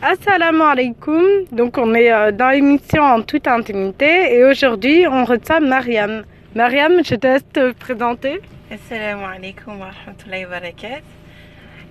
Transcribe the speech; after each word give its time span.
Assalamu 0.00 0.62
alaikum. 0.62 1.24
Donc 1.50 1.76
on 1.76 1.92
est 1.92 2.12
euh, 2.12 2.30
dans 2.30 2.50
l'émission 2.50 3.02
en 3.02 3.20
toute 3.20 3.48
intimité 3.48 4.32
et 4.32 4.44
aujourd'hui 4.44 5.08
on 5.08 5.24
reçoit 5.24 5.58
Mariam. 5.58 6.22
Mariam, 6.54 7.02
je 7.04 7.16
te 7.16 7.26
laisse 7.26 7.42
te 7.52 7.72
présenter. 7.72 8.40
Assalamu 8.70 9.24
alaikum 9.24 9.80
wa 9.80 9.86
rahmatullahi 9.86 10.44
wa 10.44 10.60
barakatuh. 10.60 11.02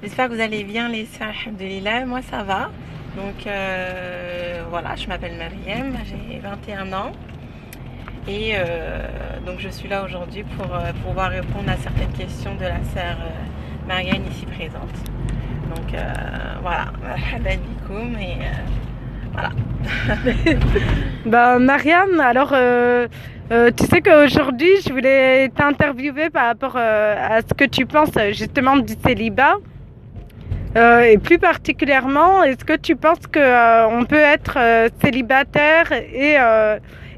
J'espère 0.01 0.29
que 0.29 0.35
vous 0.35 0.39
allez 0.39 0.63
bien 0.63 0.88
les 0.88 1.05
soeurs, 1.05 1.33
alhamdoulilah. 1.46 2.05
Moi 2.05 2.21
ça 2.21 2.43
va. 2.43 2.71
Donc 3.17 3.46
euh, 3.46 4.63
voilà, 4.69 4.96
je 4.96 5.05
m'appelle 5.08 5.35
Mariam, 5.37 5.94
j'ai 6.05 6.39
21 6.39 6.94
ans. 6.94 7.12
Et 8.26 8.53
euh, 8.55 9.05
donc 9.46 9.60
je 9.60 9.67
suis 9.67 9.89
là 9.89 10.05
aujourd'hui 10.05 10.46
pour 10.55 10.67
pouvoir 11.05 11.31
répondre 11.31 11.69
à 11.69 11.76
certaines 11.76 12.13
questions 12.13 12.55
de 12.55 12.63
la 12.63 12.81
sœur 12.85 13.17
Marianne 13.85 14.24
ici 14.31 14.46
présente. 14.46 14.96
Donc 15.76 15.94
euh, 15.94 16.04
voilà, 16.62 16.86
et 17.45 18.34
euh, 18.41 18.53
voilà. 19.34 19.49
Ben, 21.25 21.59
Mariam, 21.59 22.20
alors 22.20 22.52
euh, 22.53 23.08
euh, 23.52 23.72
tu 23.75 23.85
sais 23.85 24.02
qu'aujourd'hui 24.02 24.70
je 24.85 24.94
voulais 24.94 25.49
t'interviewer 25.49 26.30
par 26.30 26.45
rapport 26.45 26.77
à 26.77 27.41
ce 27.41 27.53
que 27.53 27.66
tu 27.66 27.85
penses 27.85 28.17
justement 28.31 28.77
du 28.77 28.94
célibat. 29.05 29.55
Et 30.75 31.17
plus 31.17 31.39
particulièrement, 31.39 32.44
est-ce 32.44 32.63
que 32.63 32.77
tu 32.77 32.95
penses 32.95 33.25
que 33.31 33.39
euh, 33.39 33.88
on 33.88 34.05
peut 34.05 34.16
être 34.16 34.59
célibataire 35.03 35.91
et 35.91 36.38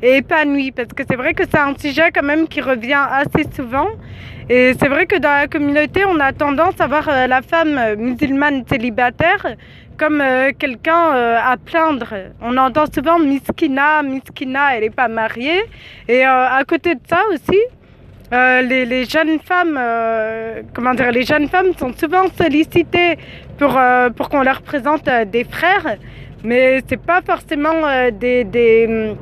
épanoui? 0.01 0.71
Parce 0.71 0.93
que 0.95 1.03
c'est 1.07 1.17
vrai 1.17 1.33
que 1.33 1.43
c'est 1.43 1.59
un 1.59 1.73
sujet 1.77 2.09
quand 2.13 2.23
même 2.23 2.47
qui 2.47 2.61
revient 2.61 3.03
assez 3.11 3.45
souvent. 3.53 3.89
Et 4.51 4.73
c'est 4.79 4.87
vrai 4.87 5.05
que 5.05 5.15
dans 5.15 5.29
la 5.29 5.47
communauté, 5.47 6.05
on 6.05 6.19
a 6.19 6.33
tendance 6.33 6.73
à 6.79 6.87
voir 6.87 7.07
euh, 7.07 7.27
la 7.27 7.43
femme 7.43 7.77
euh, 7.77 7.95
musulmane 7.95 8.63
célibataire 8.67 9.45
comme 9.95 10.21
euh, 10.21 10.51
quelqu'un 10.57 11.11
à 11.37 11.55
plaindre. 11.63 12.11
On 12.41 12.57
entend 12.57 12.85
souvent 12.91 13.19
Miskina, 13.19 14.01
Miskina, 14.01 14.75
elle 14.75 14.85
n'est 14.85 14.89
pas 14.89 15.07
mariée. 15.07 15.61
Et 16.07 16.23
à 16.23 16.63
côté 16.67 16.95
de 16.95 17.01
ça 17.07 17.19
aussi, 17.33 17.59
les, 18.31 19.05
jeunes 19.05 19.39
femmes, 19.39 19.77
comment 20.73 20.93
dire, 20.93 21.11
les 21.11 21.23
jeunes 21.23 21.49
femmes 21.49 21.73
sont 21.77 21.91
souvent 21.93 22.27
sollicitées 22.37 23.17
pour, 23.57 23.77
pour 24.15 24.29
qu'on 24.29 24.41
leur 24.41 24.61
présente 24.61 25.09
des 25.27 25.43
frères, 25.43 25.97
mais 26.45 26.81
c'est 26.87 27.01
pas 27.01 27.21
forcément 27.21 28.09
des, 28.13 28.45
des, 28.45 28.85
hum, 28.87 29.17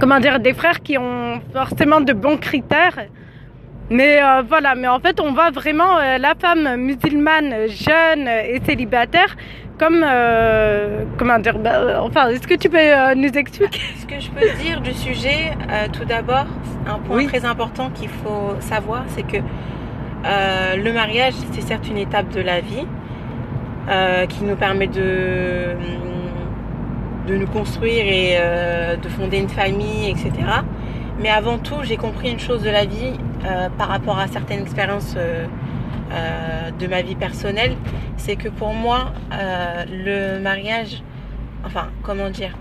comment 0.00 0.18
dire, 0.18 0.40
des 0.40 0.54
frères 0.54 0.80
qui 0.80 0.98
ont 0.98 1.40
forcément 1.52 2.00
de 2.00 2.12
bons 2.12 2.36
critères. 2.36 2.98
Mais 3.90 4.22
euh, 4.22 4.42
voilà, 4.48 4.76
mais 4.76 4.86
en 4.86 5.00
fait, 5.00 5.18
on 5.20 5.32
voit 5.32 5.50
vraiment 5.50 5.98
euh, 5.98 6.16
la 6.18 6.34
femme 6.38 6.76
musulmane 6.76 7.66
jeune 7.68 8.28
et 8.28 8.60
célibataire 8.64 9.36
comme, 9.80 10.04
euh, 10.06 11.04
comment 11.18 11.38
dire, 11.40 11.58
bah, 11.58 11.70
euh, 11.80 11.98
enfin, 12.00 12.28
est-ce 12.28 12.46
que 12.46 12.54
tu 12.54 12.68
peux 12.68 13.14
nous 13.16 13.32
expliquer? 13.36 13.80
Ce 13.98 14.06
que 14.06 14.20
je 14.20 14.30
peux 14.30 14.48
dire 14.62 14.80
du 14.80 14.92
sujet, 14.92 15.52
tout 15.92 16.04
d'abord, 16.04 16.46
un 16.86 16.98
point 17.00 17.16
Oui. 17.16 17.26
très 17.26 17.44
important 17.44 17.90
qu'il 17.90 18.10
faut 18.10 18.54
savoir, 18.60 19.02
c'est 19.08 19.22
que 19.26 19.38
le 20.76 20.92
mariage, 20.92 21.32
c'est 21.52 21.62
certes 21.62 21.88
une 21.88 21.96
étape 21.96 22.28
de 22.28 22.42
la 22.42 22.60
vie 22.60 22.86
qui 24.28 24.44
nous 24.44 24.54
permet 24.56 24.86
de, 24.86 25.74
de 27.26 27.36
nous 27.36 27.46
construire 27.48 28.04
et 28.06 28.36
de 29.02 29.08
fonder 29.08 29.38
une 29.38 29.48
famille, 29.48 30.10
etc. 30.10 30.30
Mais 31.18 31.30
avant 31.30 31.56
tout, 31.58 31.76
j'ai 31.82 31.96
compris 31.96 32.30
une 32.30 32.38
chose 32.38 32.62
de 32.62 32.70
la 32.70 32.84
vie 32.84 33.14
euh, 33.44 33.68
par 33.70 33.88
rapport 33.88 34.18
à 34.18 34.26
certaines 34.28 34.60
expériences 34.60 35.14
euh, 35.16 35.46
euh, 36.12 36.70
de 36.72 36.86
ma 36.86 37.00
vie 37.00 37.14
personnelle, 37.14 37.74
c'est 38.16 38.36
que 38.36 38.48
pour 38.48 38.74
moi, 38.74 39.12
le 39.88 40.38
mariage, 40.38 41.02
enfin, 41.64 41.88
comment 42.02 42.28
dire, 42.28 42.54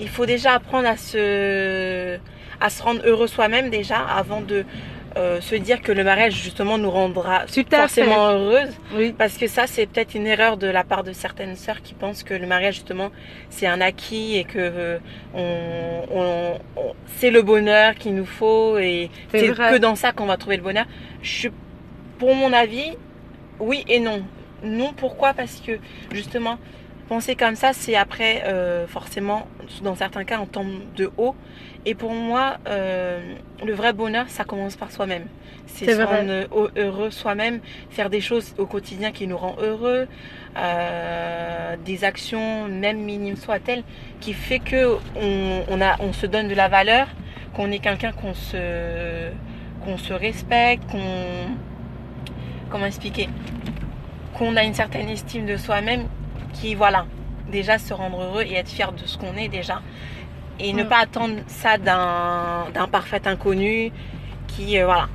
il 0.00 0.08
faut 0.08 0.26
déjà 0.26 0.54
apprendre 0.54 0.88
à 0.88 0.96
se 0.96 2.18
rendre 2.82 3.02
heureux 3.04 3.28
soi-même 3.28 3.70
déjà 3.70 3.98
avant 3.98 4.40
de 4.40 4.64
euh, 5.16 5.40
se 5.40 5.54
dire 5.56 5.80
que 5.82 5.90
le 5.92 6.04
mariage 6.04 6.34
justement 6.34 6.78
nous 6.78 6.90
rendra 6.90 7.46
forcément 7.82 8.28
heureuse. 8.30 8.70
Oui. 8.94 9.12
Parce 9.16 9.36
que 9.36 9.46
ça, 9.46 9.66
c'est 9.66 9.86
peut-être 9.86 10.14
une 10.14 10.26
erreur 10.26 10.56
de 10.56 10.66
la 10.66 10.84
part 10.84 11.02
de 11.04 11.12
certaines 11.12 11.56
sœurs 11.56 11.82
qui 11.82 11.94
pensent 11.94 12.22
que 12.22 12.34
le 12.34 12.46
mariage, 12.46 12.74
justement, 12.74 13.10
c'est 13.48 13.66
un 13.66 13.80
acquis 13.80 14.36
et 14.36 14.44
que 14.44 14.58
euh, 14.58 14.98
on, 15.34 16.02
on- 16.12 16.58
on- 16.80 16.94
c'est 17.16 17.30
le 17.30 17.42
bonheur 17.42 17.94
qu'il 17.96 18.14
nous 18.14 18.24
faut 18.26 18.78
et 18.78 19.10
C'est 19.40 19.48
que 19.72 19.78
dans 19.78 19.94
ça 19.96 20.12
qu'on 20.12 20.26
va 20.26 20.36
trouver 20.36 20.56
le 20.56 20.62
bonheur. 20.62 20.86
Je, 21.22 21.48
pour 22.18 22.34
mon 22.34 22.52
avis, 22.52 22.92
oui 23.58 23.84
et 23.88 23.98
non. 24.00 24.22
Non, 24.62 24.92
pourquoi? 24.96 25.32
Parce 25.34 25.60
que, 25.66 25.72
justement, 26.12 26.58
penser 27.10 27.34
comme 27.34 27.56
ça, 27.56 27.72
c'est 27.72 27.96
après, 27.96 28.44
euh, 28.46 28.86
forcément, 28.86 29.48
dans 29.82 29.96
certains 29.96 30.22
cas, 30.24 30.38
on 30.40 30.46
tombe 30.46 30.70
de 30.96 31.10
haut. 31.18 31.34
Et 31.84 31.94
pour 31.96 32.12
moi, 32.12 32.58
euh, 32.68 33.34
le 33.66 33.72
vrai 33.74 33.92
bonheur, 33.92 34.26
ça 34.28 34.44
commence 34.44 34.76
par 34.76 34.92
soi-même. 34.92 35.26
C'est 35.66 35.86
se 35.96 36.02
rendre 36.06 36.30
heu- 36.32 36.70
heureux 36.76 37.10
soi-même, 37.10 37.60
faire 37.90 38.10
des 38.10 38.20
choses 38.20 38.54
au 38.58 38.66
quotidien 38.66 39.10
qui 39.10 39.26
nous 39.26 39.36
rend 39.36 39.56
heureux, 39.60 40.06
euh, 40.56 41.76
des 41.84 42.04
actions, 42.04 42.68
même 42.68 42.98
minimes 42.98 43.36
soient-elles, 43.36 43.82
qui 44.20 44.32
fait 44.32 44.60
que 44.60 44.96
on, 45.16 45.62
on 45.68 45.80
a, 45.80 45.96
on 46.00 46.12
se 46.12 46.26
donne 46.26 46.46
de 46.48 46.54
la 46.54 46.68
valeur, 46.68 47.08
qu'on 47.54 47.72
est 47.72 47.80
quelqu'un 47.80 48.12
qu'on 48.12 48.34
se, 48.34 49.30
qu'on 49.84 49.98
se 49.98 50.12
respecte, 50.12 50.84
qu'on, 50.92 51.00
comment 52.70 52.86
expliquer, 52.86 53.28
qu'on 54.38 54.56
a 54.56 54.62
une 54.62 54.74
certaine 54.74 55.08
estime 55.08 55.46
de 55.46 55.56
soi-même, 55.56 56.04
qui 56.60 56.74
voilà, 56.74 57.06
déjà 57.50 57.78
se 57.78 57.92
rendre 57.94 58.20
heureux 58.22 58.42
et 58.42 58.54
être 58.54 58.68
fier 58.68 58.92
de 58.92 59.04
ce 59.06 59.16
qu'on 59.18 59.34
est 59.36 59.48
déjà, 59.48 59.80
et 60.58 60.72
ne 60.72 60.84
Mm. 60.84 60.88
pas 60.88 60.98
attendre 60.98 61.34
ça 61.46 61.78
d'un, 61.78 62.66
parfait 62.92 63.26
inconnu, 63.26 63.92
qui 64.46 64.78
euh, 64.78 64.84
voilà. 64.84 65.08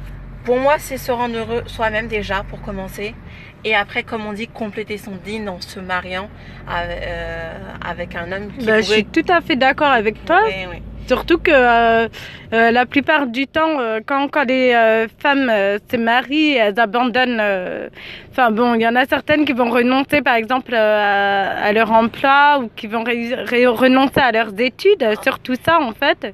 Pour 0.43 0.57
moi, 0.59 0.75
c'est 0.77 0.97
se 0.97 1.11
rendre 1.11 1.35
heureux 1.37 1.63
soi-même 1.65 2.07
déjà 2.07 2.43
pour 2.43 2.61
commencer. 2.61 3.15
Et 3.63 3.73
après, 3.73 4.03
comme 4.03 4.25
on 4.27 4.33
dit, 4.33 4.47
compléter 4.47 4.97
son 4.99 5.13
dîne 5.25 5.49
en 5.49 5.59
se 5.59 5.79
mariant 5.79 6.29
avec, 6.67 6.99
euh, 7.01 7.57
avec 7.83 8.15
un 8.15 8.31
homme 8.31 8.51
qui 8.55 8.63
Bah, 8.65 8.77
je 8.81 8.91
suis 8.91 9.05
tout 9.05 9.25
à 9.27 9.41
fait 9.41 9.55
d'accord 9.55 9.87
avec 9.91 10.23
toi. 10.23 10.43
Ouais. 10.43 10.83
Surtout 11.07 11.37
que 11.37 11.51
euh, 11.51 12.07
euh, 12.53 12.71
la 12.71 12.85
plupart 12.85 13.27
du 13.27 13.45
temps, 13.47 13.79
euh, 13.79 13.99
quand, 14.05 14.27
quand 14.27 14.43
les 14.45 14.73
euh, 14.73 15.07
femmes 15.19 15.49
euh, 15.51 15.77
se 15.91 15.97
marient, 15.97 16.55
elles 16.55 16.79
abandonnent. 16.79 17.39
euh, 17.39 17.89
Enfin 18.31 18.51
bon, 18.51 18.73
il 18.75 18.81
y 18.81 18.87
en 18.87 18.95
a 18.95 19.05
certaines 19.05 19.45
qui 19.45 19.53
vont 19.53 19.69
renoncer, 19.69 20.21
par 20.21 20.35
exemple, 20.35 20.73
à, 20.75 21.51
à 21.63 21.71
leur 21.71 21.91
emploi 21.91 22.59
ou 22.61 22.69
qui 22.75 22.87
vont 22.87 23.03
renoncer 23.03 24.19
à 24.19 24.31
leurs 24.31 24.59
études, 24.59 25.05
surtout 25.23 25.53
ça 25.63 25.79
en 25.79 25.91
fait. 25.91 26.33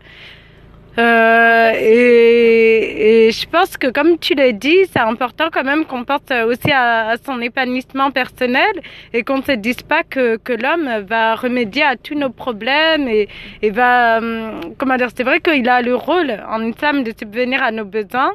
Euh, 0.97 1.71
et, 1.79 3.27
et 3.27 3.31
je 3.31 3.47
pense 3.47 3.77
que 3.77 3.87
comme 3.87 4.17
tu 4.19 4.33
l'as 4.33 4.51
dit, 4.51 4.77
c'est 4.91 4.99
important 4.99 5.45
quand 5.51 5.63
même 5.63 5.85
qu'on 5.85 6.03
pense 6.03 6.19
aussi 6.45 6.69
à, 6.71 7.15
son 7.25 7.39
épanouissement 7.39 8.11
personnel 8.11 8.71
et 9.13 9.23
qu'on 9.23 9.37
ne 9.37 9.43
se 9.43 9.53
dise 9.53 9.81
pas 9.83 10.03
que, 10.03 10.35
que 10.35 10.51
l'homme 10.51 11.05
va 11.07 11.35
remédier 11.35 11.83
à 11.83 11.95
tous 11.95 12.15
nos 12.15 12.29
problèmes 12.29 13.07
et, 13.07 13.29
et 13.61 13.69
va, 13.69 14.17
hum, 14.17 14.59
comment 14.77 14.97
dire, 14.97 15.09
c'est 15.15 15.23
vrai 15.23 15.39
qu'il 15.39 15.67
a 15.69 15.81
le 15.81 15.95
rôle 15.95 16.31
en 16.49 16.61
islam 16.65 17.03
de 17.03 17.13
subvenir 17.17 17.63
à 17.63 17.71
nos 17.71 17.85
besoins, 17.85 18.33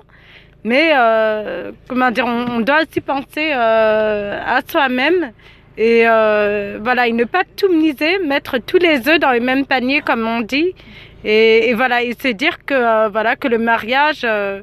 mais 0.65 0.93
euh, 0.97 1.73
comment 1.89 2.11
dire, 2.11 2.27
on, 2.27 2.57
on 2.57 2.61
doit 2.61 2.81
aussi 2.83 3.03
penser 3.03 3.53
euh, 3.55 4.41
à 4.47 4.61
soi-même 4.67 5.33
et 5.79 6.05
euh, 6.07 6.79
voilà, 6.83 7.07
et 7.07 7.13
ne 7.13 7.25
pas 7.25 7.43
tout 7.57 7.71
miser, 7.71 8.19
mettre 8.21 8.59
tous 8.59 8.79
les 8.79 9.09
œufs 9.09 9.21
dans 9.21 9.33
le 9.33 9.41
même 9.41 9.67
panier 9.67 10.01
comme 10.01 10.27
on 10.27 10.41
dit, 10.41 10.75
et, 11.25 11.75
voilà, 11.75 12.03
et 12.03 12.15
se 12.15 12.29
dire 12.29 12.65
que 12.65 12.75
euh, 12.75 13.09
voilà 13.09 13.37
que 13.37 13.49
le 13.49 13.59
mariage 13.59 14.23
euh, 14.25 14.63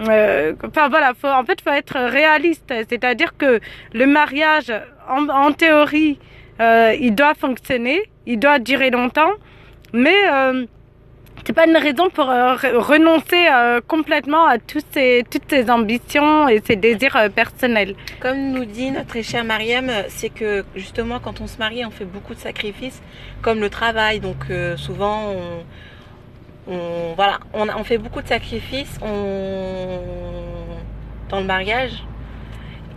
euh, 0.00 0.54
enfin 0.66 0.88
voilà, 0.88 1.12
en 1.22 1.44
fait, 1.44 1.60
faut 1.60 1.70
être 1.70 1.98
réaliste. 1.98 2.72
C'est-à-dire 2.88 3.36
que 3.36 3.60
le 3.92 4.06
mariage, 4.06 4.72
en, 5.08 5.52
théorie, 5.52 6.18
il 6.58 7.14
doit 7.14 7.34
fonctionner, 7.34 8.02
il 8.26 8.38
doit 8.38 8.58
durer 8.58 8.90
longtemps, 8.90 9.32
mais 9.92 10.16
c'est 11.44 11.52
pas 11.52 11.66
une 11.66 11.76
raison 11.76 12.08
pour 12.08 12.30
euh, 12.30 12.54
re- 12.54 12.76
renoncer 12.76 13.48
euh, 13.50 13.80
complètement 13.86 14.46
à 14.46 14.58
toutes 14.58 14.86
ses 14.92 15.24
ambitions 15.70 16.48
et 16.48 16.62
ses 16.64 16.76
désirs 16.76 17.16
euh, 17.16 17.28
personnels. 17.28 17.96
Comme 18.20 18.52
nous 18.52 18.64
dit 18.64 18.92
notre 18.92 19.20
chère 19.22 19.44
Mariam, 19.44 19.90
c'est 20.08 20.28
que 20.28 20.64
justement 20.76 21.18
quand 21.18 21.40
on 21.40 21.48
se 21.48 21.58
marie, 21.58 21.84
on 21.84 21.90
fait 21.90 22.04
beaucoup 22.04 22.34
de 22.34 22.38
sacrifices, 22.38 23.02
comme 23.42 23.58
le 23.60 23.70
travail. 23.70 24.20
Donc 24.20 24.46
souvent, 24.76 25.34
on, 26.68 27.14
voilà, 27.16 27.40
on, 27.52 27.82
fait 27.84 27.98
beaucoup 27.98 28.22
de 28.22 28.28
sacrifices 28.28 28.98
dans 29.00 29.10
le 31.40 31.44
mariage. 31.44 32.04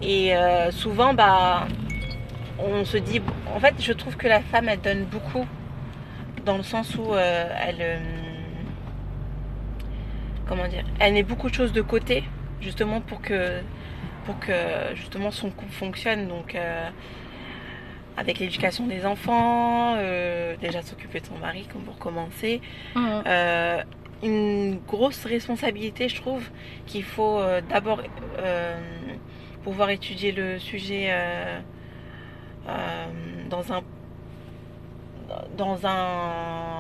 Et 0.04 0.34
souvent, 0.72 1.14
bah, 1.16 1.68
on 2.60 2.86
se 2.86 2.98
dit, 2.98 3.22
en 3.56 3.60
fait, 3.60 3.74
je 3.80 3.94
trouve 3.94 4.16
que 4.18 4.28
la 4.28 4.42
femme, 4.42 4.70
elle 4.70 4.82
donne 4.82 5.06
beaucoup, 5.06 5.48
dans 6.46 6.58
le 6.58 6.64
sens 6.64 6.96
où 6.96 7.16
elle, 7.16 8.00
comment 10.48 10.68
dire, 10.68 10.84
elle 11.00 11.14
met 11.14 11.24
beaucoup 11.24 11.50
de 11.50 11.56
choses 11.56 11.74
de 11.74 11.82
côté, 11.82 12.24
justement 12.62 13.02
pour 13.02 13.22
que 13.22 13.62
pour 14.26 14.40
que 14.40 14.54
justement 14.96 15.32
son 15.32 15.50
couple 15.52 15.72
fonctionne. 15.72 16.28
Donc, 16.28 16.56
euh, 16.56 16.90
avec 18.18 18.40
l'éducation 18.40 18.88
des 18.88 19.06
enfants, 19.06 19.96
euh, 19.98 20.56
déjà 20.58 20.82
s'occuper 20.82 21.20
de 21.20 21.28
son 21.28 21.38
mari, 21.38 21.68
comme 21.72 21.84
pour 21.84 21.98
commencer. 21.98 22.62
Mhm. 22.96 23.24
Euh, 23.28 23.84
une 24.24 24.80
grosse 24.88 25.26
responsabilité, 25.26 26.10
je 26.10 26.16
trouve, 26.16 26.50
qu'il 26.86 27.04
faut 27.04 27.42
d'abord 27.70 28.02
pouvoir 29.64 29.90
étudier 29.90 30.32
le 30.32 30.58
sujet 30.58 31.14
dans 33.50 33.74
un 33.74 33.82
dans 35.58 35.86
un 35.86 36.75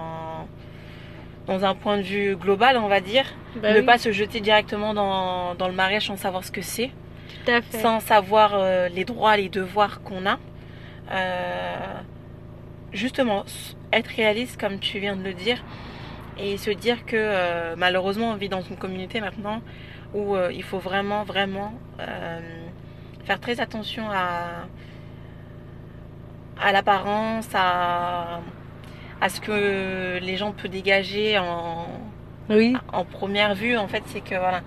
dans 1.47 1.63
un 1.63 1.75
point 1.75 1.97
de 1.97 2.01
vue 2.03 2.35
global, 2.35 2.77
on 2.77 2.87
va 2.87 3.01
dire, 3.01 3.25
Bah 3.61 3.73
ne 3.73 3.79
oui, 3.79 3.85
pas 3.85 3.97
se 3.97 4.11
jeter 4.11 4.39
directement 4.41 4.93
dans, 4.93 5.55
dans 5.55 5.67
le 5.67 5.73
mariage 5.73 6.07
sans 6.07 6.17
savoir 6.17 6.43
ce 6.43 6.51
que 6.51 6.61
c'est, 6.61 6.91
sans 7.81 7.99
savoir 7.99 8.51
euh, 8.55 8.89
les 8.89 9.05
droits, 9.05 9.37
les 9.37 9.49
devoirs 9.49 10.01
qu'on 10.01 10.25
a. 10.25 10.39
Euh, 11.11 11.75
justement, 12.91 13.45
être 13.93 14.07
réaliste, 14.07 14.59
comme 14.59 14.79
tu 14.79 14.99
viens 14.99 15.15
de 15.15 15.23
le 15.23 15.33
dire, 15.33 15.63
et 16.39 16.57
se 16.57 16.71
dire 16.71 17.05
que 17.05 17.15
euh, 17.15 17.75
malheureusement, 17.77 18.31
on 18.31 18.35
vit 18.35 18.49
dans 18.49 18.61
une 18.61 18.77
communauté 18.77 19.21
maintenant 19.21 19.61
où 20.13 20.37
il 20.49 20.63
faut 20.63 20.79
vraiment, 20.79 21.25
vraiment 21.25 21.73
faire 23.25 23.39
très 23.41 23.59
attention 23.59 24.09
à, 24.09 24.65
à 26.61 26.71
l'apparence, 26.71 27.49
à, 27.53 28.39
à 29.25 29.29
ce 29.29 29.41
que 29.41 30.19
les 30.19 30.37
gens 30.37 30.51
peuvent 30.51 30.69
dégager 30.71 31.37
en, 31.39 31.87
Oui, 32.49 32.75
en 32.93 33.03
première 33.05 33.55
vue. 33.55 33.75
En 33.77 33.87
fait, 33.87 34.03
c'est 34.07 34.21
que 34.21 34.35
voilà. 34.45 34.61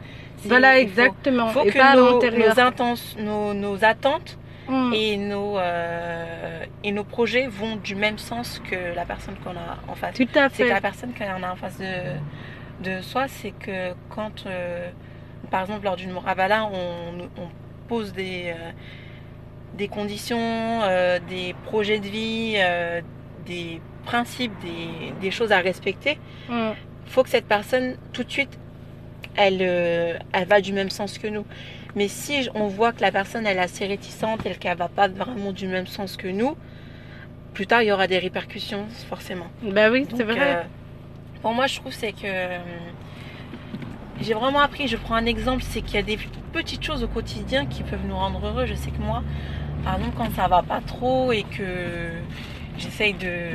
voilà, 0.45 0.79
il 0.81 0.89
faut- 0.89 1.01
exactement. 1.01 1.49
faut 1.49 1.65
et 1.65 1.71
que 1.71 1.79
pas 1.79 1.95
nos, 1.95 2.15
nos, 2.21 2.55
inten- 2.69 3.19
nos, 3.23 3.55
nos 3.55 3.85
attentes 3.85 4.37
Mhm. 4.69 4.93
et 4.95 5.17
nos, 5.17 5.59
euh, 5.59 6.65
et 6.85 6.93
nos 6.93 7.05
projets 7.05 7.47
vont 7.47 7.77
du 7.77 7.95
même 7.95 8.19
sens 8.19 8.61
que 8.71 8.95
la 8.95 9.05
personne 9.07 9.37
qu'on 9.43 9.53
a 9.53 9.79
en 9.91 9.95
face. 9.95 10.15
Tout 10.15 10.29
à 10.35 10.49
C'est 10.51 10.63
que 10.65 10.69
fait. 10.69 10.75
la 10.75 10.81
personne 10.81 11.13
qu'on 11.15 11.43
a 11.43 11.51
en 11.53 11.57
face 11.57 11.79
de, 11.79 11.95
de 12.91 13.01
soi, 13.01 13.25
c'est 13.29 13.53
que 13.53 13.95
quand, 14.11 14.45
euh, 14.47 14.91
par 15.51 15.63
exemple, 15.63 15.85
lors 15.85 15.97
d'une 15.97 16.11
Morabala, 16.11 16.67
on, 16.67 17.19
on 17.43 17.49
pose 17.89 18.13
des, 18.13 18.47
euh, 18.49 18.71
des 19.75 19.89
conditions, 19.89 20.39
euh, 20.83 21.19
des 21.29 21.55
projets 21.65 22.01
de 22.01 22.09
vie, 22.09 22.55
euh, 22.59 23.01
des 23.47 23.81
principes, 24.13 24.53
des, 24.69 25.13
des 25.25 25.31
choses 25.31 25.53
à 25.53 25.61
respecter, 25.71 26.15
Mhm. 26.49 26.73
faut 27.07 27.23
que 27.25 27.29
cette 27.37 27.47
personne, 27.57 27.87
tout 28.15 28.25
de 28.29 28.31
suite, 28.39 28.55
elle, 29.37 29.59
euh, 29.61 30.19
elle 30.33 30.47
va 30.55 30.61
du 30.61 30.73
même 30.73 30.91
sens 30.91 31.19
que 31.23 31.29
nous. 31.29 31.45
Mais 31.97 32.09
si 32.09 32.49
on 32.55 32.67
voit 32.69 32.93
que 32.93 33.03
la 33.09 33.13
personne, 33.13 33.45
elle 33.47 33.59
est 33.63 33.69
assez 33.71 33.87
réticente, 33.87 34.41
elle 34.47 34.59
qu'elle 34.59 34.77
va 34.79 34.89
pas 34.89 35.09
vraiment 35.09 35.53
du 35.53 35.67
même 35.67 35.87
sens 35.87 36.17
que 36.17 36.29
nous, 36.41 36.55
plus 37.55 37.67
tard, 37.67 37.83
il 37.83 37.89
y 37.89 37.93
aura 37.93 38.07
des 38.07 38.19
répercussions, 38.19 38.85
forcément. 39.09 39.49
Bah 39.63 39.91
oui, 39.91 40.07
c'est 40.17 40.23
vrai. 40.25 40.37
euh, 40.57 40.63
pour 41.43 41.53
moi, 41.55 41.67
je 41.67 41.77
trouve 41.81 41.93
c'est 41.93 42.13
que 42.13 42.27
euh, 42.27 42.59
j'ai 44.21 44.35
vraiment 44.35 44.61
appris. 44.61 44.89
Je 44.89 44.97
prends 44.97 45.15
un 45.17 45.27
exemple, 45.27 45.63
c'est 45.71 45.83
qu'il 45.83 45.97
y 45.97 45.99
a 45.99 46.03
des 46.15 46.19
petites 46.53 46.85
choses 46.85 47.03
au 47.05 47.09
quotidien 47.09 47.67
qui 47.67 47.83
peuvent 47.83 48.07
nous 48.07 48.17
rendre 48.17 48.41
heureux. 48.47 48.67
Je 48.67 48.75
sais 48.75 48.91
que 48.91 49.01
moi, 49.11 49.23
par 49.85 49.97
exemple, 49.97 50.17
quand 50.19 50.31
ça 50.35 50.47
va 50.49 50.63
pas 50.63 50.81
trop 50.81 51.33
et 51.33 51.45
que 51.45 51.65
j'essaye 52.79 53.15
de, 53.15 53.51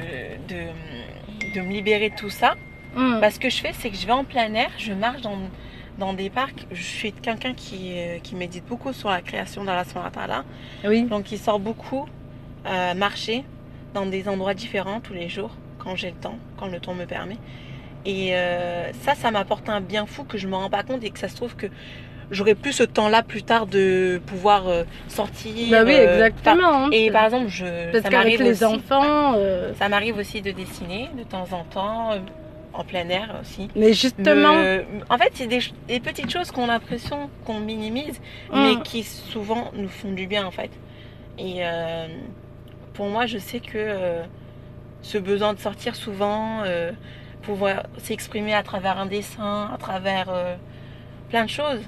de, 0.47 1.53
de 1.55 1.61
me 1.61 1.71
libérer 1.71 2.09
de 2.09 2.15
tout 2.15 2.29
ça, 2.29 2.55
Mhm. 2.95 3.21
bah, 3.21 3.31
ce 3.31 3.39
que 3.39 3.49
je 3.49 3.57
fais, 3.57 3.71
c'est 3.73 3.89
que 3.89 3.95
je 3.97 4.05
vais 4.05 4.13
en 4.13 4.23
plein 4.23 4.53
air, 4.53 4.69
je 4.77 4.93
marche 4.93 5.21
dans, 5.21 5.37
dans 5.97 6.13
des 6.13 6.29
parcs. 6.29 6.67
Je 6.71 6.83
suis 6.83 7.11
quelqu'un 7.11 7.53
qui, 7.55 7.93
euh, 7.97 8.19
qui 8.19 8.35
médite 8.35 8.65
beaucoup 8.67 8.93
sur 8.93 9.09
la 9.09 9.21
création 9.21 9.63
dans 9.63 9.73
la 9.73 9.83
là. 10.27 10.43
oui. 10.85 11.03
Donc, 11.03 11.31
il 11.31 11.39
sort 11.39 11.59
beaucoup 11.59 12.05
euh, 12.67 12.93
marcher 12.93 13.43
dans 13.95 14.05
des 14.05 14.27
endroits 14.27 14.53
différents 14.53 14.99
tous 14.99 15.13
les 15.13 15.27
jours, 15.27 15.55
quand 15.79 15.95
j'ai 15.95 16.11
le 16.11 16.17
temps, 16.17 16.37
quand 16.57 16.67
le 16.67 16.79
temps 16.79 16.93
me 16.93 17.05
permet. 17.05 17.37
Et 18.05 18.35
euh, 18.35 18.91
ça, 19.01 19.15
ça 19.15 19.31
m'apporte 19.31 19.69
un 19.69 19.81
bien 19.81 20.05
fou 20.05 20.23
que 20.23 20.37
je 20.37 20.47
me 20.47 20.55
rends 20.55 20.69
pas 20.69 20.83
compte 20.83 21.03
et 21.03 21.09
que 21.09 21.19
ça 21.19 21.29
se 21.29 21.35
trouve 21.35 21.55
que 21.55 21.67
j'aurai 22.31 22.55
plus 22.55 22.73
ce 22.73 22.83
temps-là 22.83 23.23
plus 23.23 23.43
tard 23.43 23.65
de 23.67 24.21
pouvoir 24.25 24.67
euh, 24.67 24.83
sortir. 25.07 25.69
Bah 25.71 25.83
oui, 25.85 25.93
euh, 25.95 26.13
exactement. 26.13 26.85
hein. 26.85 26.89
Et 26.91 27.11
par 27.11 27.25
exemple, 27.25 27.47
je, 27.49 27.91
Parce 27.91 28.03
ça 28.03 28.09
qu'avec 28.09 28.13
m'arrive 28.39 28.41
les 28.43 28.63
aussi- 28.63 28.75
enfants, 28.75 29.33
euh, 29.35 29.73
ça 29.79 29.89
m'arrive 29.89 30.17
aussi 30.17 30.41
de 30.41 30.51
dessiner 30.51 31.09
de 31.17 31.23
temps 31.23 31.47
en 31.51 31.63
temps, 31.63 32.11
en 32.73 32.83
plein 32.83 33.07
air 33.09 33.35
aussi. 33.41 33.67
mais 33.75 33.93
justement, 33.93 34.53
En 35.09 35.17
fait, 35.17 35.31
c'est 35.35 35.47
des, 35.47 35.99
petites 35.99 36.31
choses 36.31 36.49
qu'on 36.51 36.63
a 36.65 36.73
l'impression 36.73 37.29
qu'on 37.45 37.59
minimise, 37.59 38.19
Mm. 38.51 38.63
mais 38.63 38.81
qui 38.83 39.03
souvent 39.03 39.71
nous 39.75 39.89
font 39.89 40.11
du 40.11 40.25
bien 40.27 40.45
en 40.45 40.51
fait. 40.51 40.71
Et 41.37 41.57
euh, 41.59 42.07
pour 42.93 43.07
moi, 43.07 43.25
je 43.27 43.37
sais 43.37 43.59
que 43.59 43.95
ce 45.01 45.17
besoin 45.17 45.53
de 45.53 45.59
sortir 45.59 45.95
souvent, 45.95 46.63
pouvoir 47.43 47.83
s'exprimer 47.97 48.53
à 48.53 48.63
travers 48.63 48.97
un 48.97 49.05
dessin, 49.05 49.69
à 49.73 49.77
travers 49.77 50.29
plein 51.29 51.43
de 51.45 51.49
choses, 51.49 51.81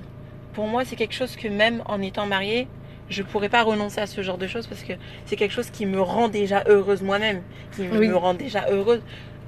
pour 0.55 0.67
moi, 0.67 0.83
c'est 0.85 0.95
quelque 0.95 1.13
chose 1.13 1.35
que 1.35 1.47
même 1.47 1.81
en 1.85 2.01
étant 2.01 2.25
mariée, 2.25 2.67
je 3.09 3.21
pourrais 3.21 3.49
pas 3.49 3.61
renoncer 3.63 4.01
à 4.01 4.07
ce 4.07 4.21
genre 4.23 4.37
de 4.39 4.47
choses 4.47 4.65
parce 4.67 4.81
que 4.83 4.93
c'est 5.25 5.35
quelque 5.35 5.51
chose 5.53 5.69
qui 5.69 5.85
me 5.85 6.01
rend 6.01 6.27
déjà 6.27 6.63
heureuse 6.67 7.03
moi-même, 7.03 7.41
qui 7.75 7.83
Oui. 7.91 8.07
me 8.07 8.15
rend 8.15 8.33
déjà 8.33 8.65
heureuse 8.71 9.01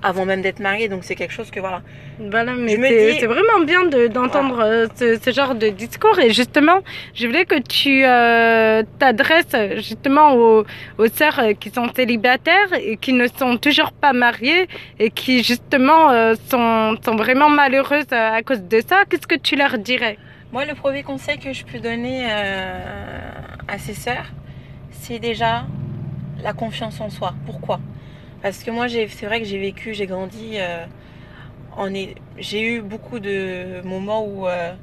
avant 0.04 0.26
même 0.26 0.44
d'être 0.44 0.60
mariée. 0.60 0.90
Donc 0.90 1.04
c'est 1.04 1.16
quelque 1.16 1.34
chose 1.34 1.50
que 1.50 1.60
voilà. 1.60 1.82
Voilà, 2.20 2.54
mais 2.54 2.76
c'est 2.76 3.14
dis- 3.20 3.26
vraiment 3.26 3.62
bien 3.66 3.86
de- 3.86 4.06
d'entendre 4.08 4.60
euh, 4.64 4.86
ce, 4.96 5.18
ce 5.20 5.32
genre 5.32 5.56
de 5.56 5.70
discours. 5.70 6.20
Et 6.20 6.30
justement, 6.32 6.80
je 7.16 7.26
voulais 7.26 7.46
que 7.46 7.60
tu 7.60 8.06
euh, 8.06 8.84
t'adresses 9.00 9.56
justement 9.78 10.36
aux, 10.36 10.64
aux 11.00 11.08
sœurs 11.08 11.42
qui 11.60 11.72
sont 11.72 11.88
célibataires 11.96 12.72
et 12.80 12.98
qui 12.98 13.14
ne 13.14 13.26
sont 13.28 13.58
toujours 13.58 13.92
pas 13.92 14.14
mariées 14.14 14.68
et 15.00 15.10
qui 15.10 15.42
justement 15.44 16.12
euh, 16.12 16.36
sont, 16.52 16.96
sont 17.04 17.16
vraiment 17.16 17.50
malheureuses 17.50 18.12
à 18.12 18.44
cause 18.44 18.62
de 18.62 18.82
ça. 18.88 18.98
Qu'est-ce 19.10 19.26
que 19.26 19.36
tu 19.48 19.56
leur 19.56 19.80
dirais? 19.80 20.20
Moi, 20.54 20.64
le 20.64 20.76
premier 20.76 21.04
conseil 21.04 21.40
que 21.40 21.52
je 21.52 21.66
peux 21.66 21.80
donner 21.80 22.26
euh, 22.32 23.20
à 23.68 23.78
ces 23.78 23.94
sœurs, 23.94 24.32
c'est 24.92 25.20
déjà 25.20 25.68
la 26.42 26.54
confiance 26.54 27.02
en 27.02 27.10
soi. 27.10 27.34
Pourquoi? 27.46 27.82
Parce 28.42 28.64
que 28.64 28.72
moi, 28.72 28.88
c'est 28.88 29.26
vrai 29.26 29.42
que 29.42 29.46
j'ai 29.46 29.60
vécu, 29.60 29.94
j'ai 29.94 30.06
grandi, 30.06 30.54
euh, 30.56 30.86
j'ai 32.38 32.76
eu 32.76 32.82
beaucoup 32.82 33.20
de 33.20 33.82
moments 33.84 34.26
où 34.26 34.48
euh, 34.48 34.74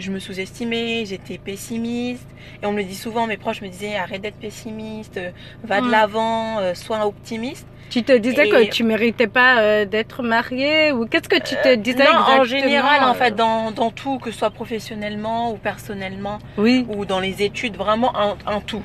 je 0.00 0.10
me 0.10 0.18
sous-estimais, 0.18 1.04
j'étais 1.06 1.38
pessimiste. 1.38 2.26
Et 2.62 2.66
on 2.66 2.72
me 2.72 2.78
le 2.78 2.84
dit 2.84 2.94
souvent, 2.96 3.26
mes 3.26 3.36
proches 3.36 3.60
me 3.62 3.68
disaient 3.68 3.96
arrête 3.96 4.22
d'être 4.22 4.38
pessimiste, 4.38 5.16
euh, 5.18 5.30
va 5.62 5.80
de 5.80 5.86
Mm. 5.86 5.90
l'avant, 5.90 6.58
euh, 6.58 6.74
sois 6.74 7.06
optimiste. 7.06 7.66
Tu 7.90 8.02
te 8.04 8.12
disais 8.16 8.46
Et- 8.46 8.50
que 8.50 8.70
tu 8.70 8.84
méritais 8.84 9.26
pas 9.26 9.60
euh, 9.60 9.84
d'être 9.84 10.22
mariée 10.22 10.92
ou 10.92 11.06
qu'est-ce 11.06 11.28
que 11.28 11.40
tu 11.42 11.56
te 11.56 11.74
disais 11.74 11.98
non, 12.04 12.10
exactement 12.10 12.40
en 12.40 12.44
général, 12.44 13.04
en 13.04 13.14
fait, 13.14 13.34
dans, 13.34 13.72
dans 13.72 13.90
tout, 13.90 14.18
que 14.18 14.30
ce 14.30 14.38
soit 14.38 14.50
professionnellement 14.50 15.50
ou 15.52 15.56
personnellement, 15.56 16.38
Oui, 16.56 16.86
ou 16.88 17.04
dans 17.04 17.18
les 17.20 17.42
études, 17.42 17.76
vraiment 17.76 18.16
un, 18.16 18.36
un 18.46 18.60
tout. 18.60 18.82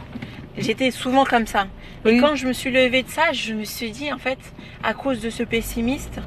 J'étais 0.57 0.89
souvent 0.89 1.23
comme 1.25 1.45
ça. 1.47 1.67
oui. 2.05 2.13
Et 2.15 2.17
quand 2.19 2.35
je 2.35 2.47
me 2.47 2.53
suis 2.53 2.71
levée 2.71 3.03
de 3.03 3.09
ça, 3.09 3.31
je 3.33 3.53
me 3.53 3.65
suis 3.65 3.91
dit, 3.91 4.11
en 4.11 4.17
fait, 4.17 4.39
à 4.83 4.93
cause 4.93 5.19
de 5.21 5.29
ce 5.29 5.43
pessimiste 5.43 6.19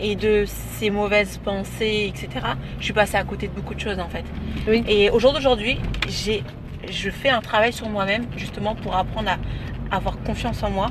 et 0.00 0.16
de 0.16 0.44
ces 0.46 0.90
mauvaises 0.90 1.38
pensées, 1.38 2.12
etc., 2.12 2.46
je 2.78 2.84
suis 2.84 2.92
passée 2.92 3.16
à 3.16 3.24
côté 3.24 3.48
de 3.48 3.52
beaucoup 3.52 3.74
de 3.74 3.80
choses, 3.80 3.98
en 3.98 4.08
fait. 4.08 4.24
Oui. 4.68 4.84
Et 4.88 5.10
au 5.10 5.18
jour 5.18 5.32
d'aujourd'hui, 5.32 5.78
j'ai, 6.08 6.42
je 6.90 7.10
fais 7.10 7.30
un 7.30 7.40
travail 7.40 7.72
sur 7.72 7.88
moi-même, 7.88 8.24
justement, 8.36 8.74
pour 8.74 8.96
apprendre 8.96 9.30
à 9.30 9.96
avoir 9.96 10.18
confiance 10.22 10.62
en 10.62 10.70
moi, 10.70 10.90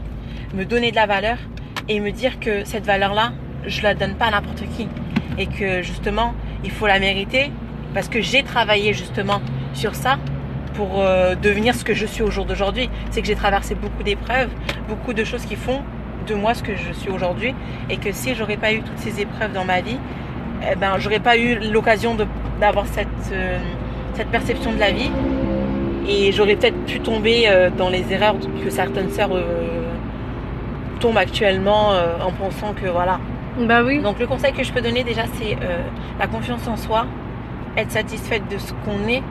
me 0.54 0.66
donner 0.66 0.92
de 0.92 0.96
la 0.96 1.06
valeur 1.06 1.38
et 1.88 2.00
me 2.00 2.12
dire 2.12 2.40
que 2.40 2.66
cette 2.66 2.86
valeur-là, 2.86 3.34
je 3.66 3.82
la 3.82 3.94
donne 3.94 4.16
pas 4.16 4.26
à 4.26 4.32
n'importe 4.32 4.64
qui. 4.76 4.88
Et 5.38 5.48
que, 5.48 5.82
justement, 5.82 6.34
il 6.64 6.72
faut 6.72 6.88
la 6.88 7.00
mériter 7.00 7.52
parce 7.94 8.10
que 8.10 8.22
j'ai 8.22 8.44
travaillé, 8.44 8.94
justement, 8.94 9.42
sur 9.74 9.96
ça 9.96 10.18
pour 10.74 11.02
euh, 11.02 11.36
devenir 11.36 11.74
ce 11.74 11.84
que 11.84 11.94
je 11.94 12.06
suis 12.06 12.22
au 12.22 12.30
jour 12.32 12.46
d'aujourd'hui. 12.46 12.90
C'est 13.12 13.22
que 13.22 13.28
j'ai 13.28 13.36
traversé 13.36 13.76
beaucoup 13.76 14.04
d'épreuves, 14.04 14.50
beaucoup 14.88 15.14
de 15.14 15.24
choses 15.24 15.46
qui 15.46 15.56
font 15.56 15.82
de 16.28 16.36
moi 16.36 16.54
ce 16.54 16.64
que 16.64 16.76
je 16.76 16.94
suis 16.94 17.10
aujourd'hui, 17.10 17.56
et 17.90 17.98
que 17.98 18.12
si 18.12 18.36
j'aurais 18.36 18.58
pas 18.58 18.74
eu 18.74 18.82
toutes 18.82 19.00
ces 19.00 19.22
épreuves 19.22 19.54
dans 19.54 19.66
ma 19.66 19.82
vie, 19.82 19.98
eh 20.70 20.76
ben 20.76 20.98
j'aurais 21.00 21.20
pas 21.20 21.38
eu 21.38 21.58
l'occasion 21.72 22.16
d'avoir 22.60 22.86
cette 22.88 23.08
euh, 23.32 23.58
cette 24.14 24.28
perception 24.30 24.72
de 24.72 24.80
la 24.80 24.92
vie, 24.92 25.12
et 26.08 26.32
j'aurais 26.32 26.56
peut-être 26.56 26.86
pu 26.86 27.00
tomber 27.00 27.46
euh, 27.48 27.70
dans 27.70 27.90
les 27.90 28.12
erreurs 28.12 28.36
que 28.64 28.70
certaines 28.70 29.12
sœurs 29.12 29.30
euh, 29.34 29.92
tombent 31.00 31.18
actuellement 31.18 31.92
en 32.26 32.32
pensant 32.32 32.74
que 32.74 32.88
voilà. 32.88 33.20
Bah 33.60 33.84
oui. 33.84 34.00
Donc 34.00 34.20
le 34.20 34.26
conseil 34.26 34.52
que 34.52 34.64
je 34.64 34.72
peux 34.74 34.82
donner 34.82 35.04
déjà 35.04 35.24
c'est 35.36 35.56
la 36.20 36.26
confiance 36.26 36.68
en 36.68 36.76
soi, 36.76 37.06
être 37.76 37.92
satisfaite 37.92 38.42
de 38.50 38.58
ce 38.58 38.74
qu'on 38.84 39.08
est 39.08 39.22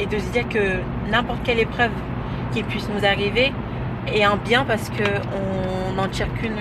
et 0.00 0.06
de 0.06 0.16
se 0.16 0.30
dire 0.30 0.48
que 0.48 0.78
n'importe 1.10 1.40
quelle 1.42 1.58
épreuve 1.58 1.90
qui 2.52 2.62
puisse 2.62 2.88
nous 2.88 3.04
arriver 3.04 3.52
est 4.12 4.24
un 4.24 4.36
bien 4.36 4.64
parce 4.64 4.88
que 4.90 5.02
on 5.02 5.94
n'en 5.94 6.08
tire 6.08 6.32
qu'une 6.34 6.56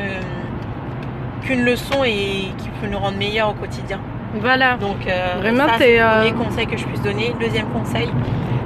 qu'une 1.42 1.64
leçon 1.66 2.04
et 2.06 2.52
qui 2.58 2.70
peut 2.82 2.88
nous 2.90 2.98
rendre 3.00 3.18
meilleurs 3.18 3.50
au 3.50 3.54
quotidien. 3.54 4.00
Voilà. 4.40 4.78
Donc, 4.78 5.06
euh, 5.08 5.36
Vraiment, 5.40 5.66
c'est, 5.78 5.98
le 5.98 6.02
euh, 6.04 6.18
premier 6.22 6.32
conseil 6.46 6.68
que 6.68 6.78
je 6.78 6.86
puisse 6.86 7.02
donner. 7.02 7.34
Le 7.40 7.46
deuxième 7.46 7.68
conseil, 7.68 8.10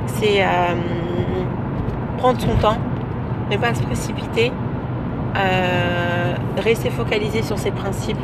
c'est 0.05 0.41
euh, 0.43 0.45
prendre 2.17 2.39
son 2.39 2.55
temps, 2.55 2.77
ne 3.51 3.57
pas 3.57 3.73
se 3.73 3.81
précipiter, 3.83 4.51
euh, 5.35 6.33
rester 6.63 6.89
focalisé 6.89 7.41
sur 7.41 7.57
ses 7.57 7.71
principes. 7.71 8.19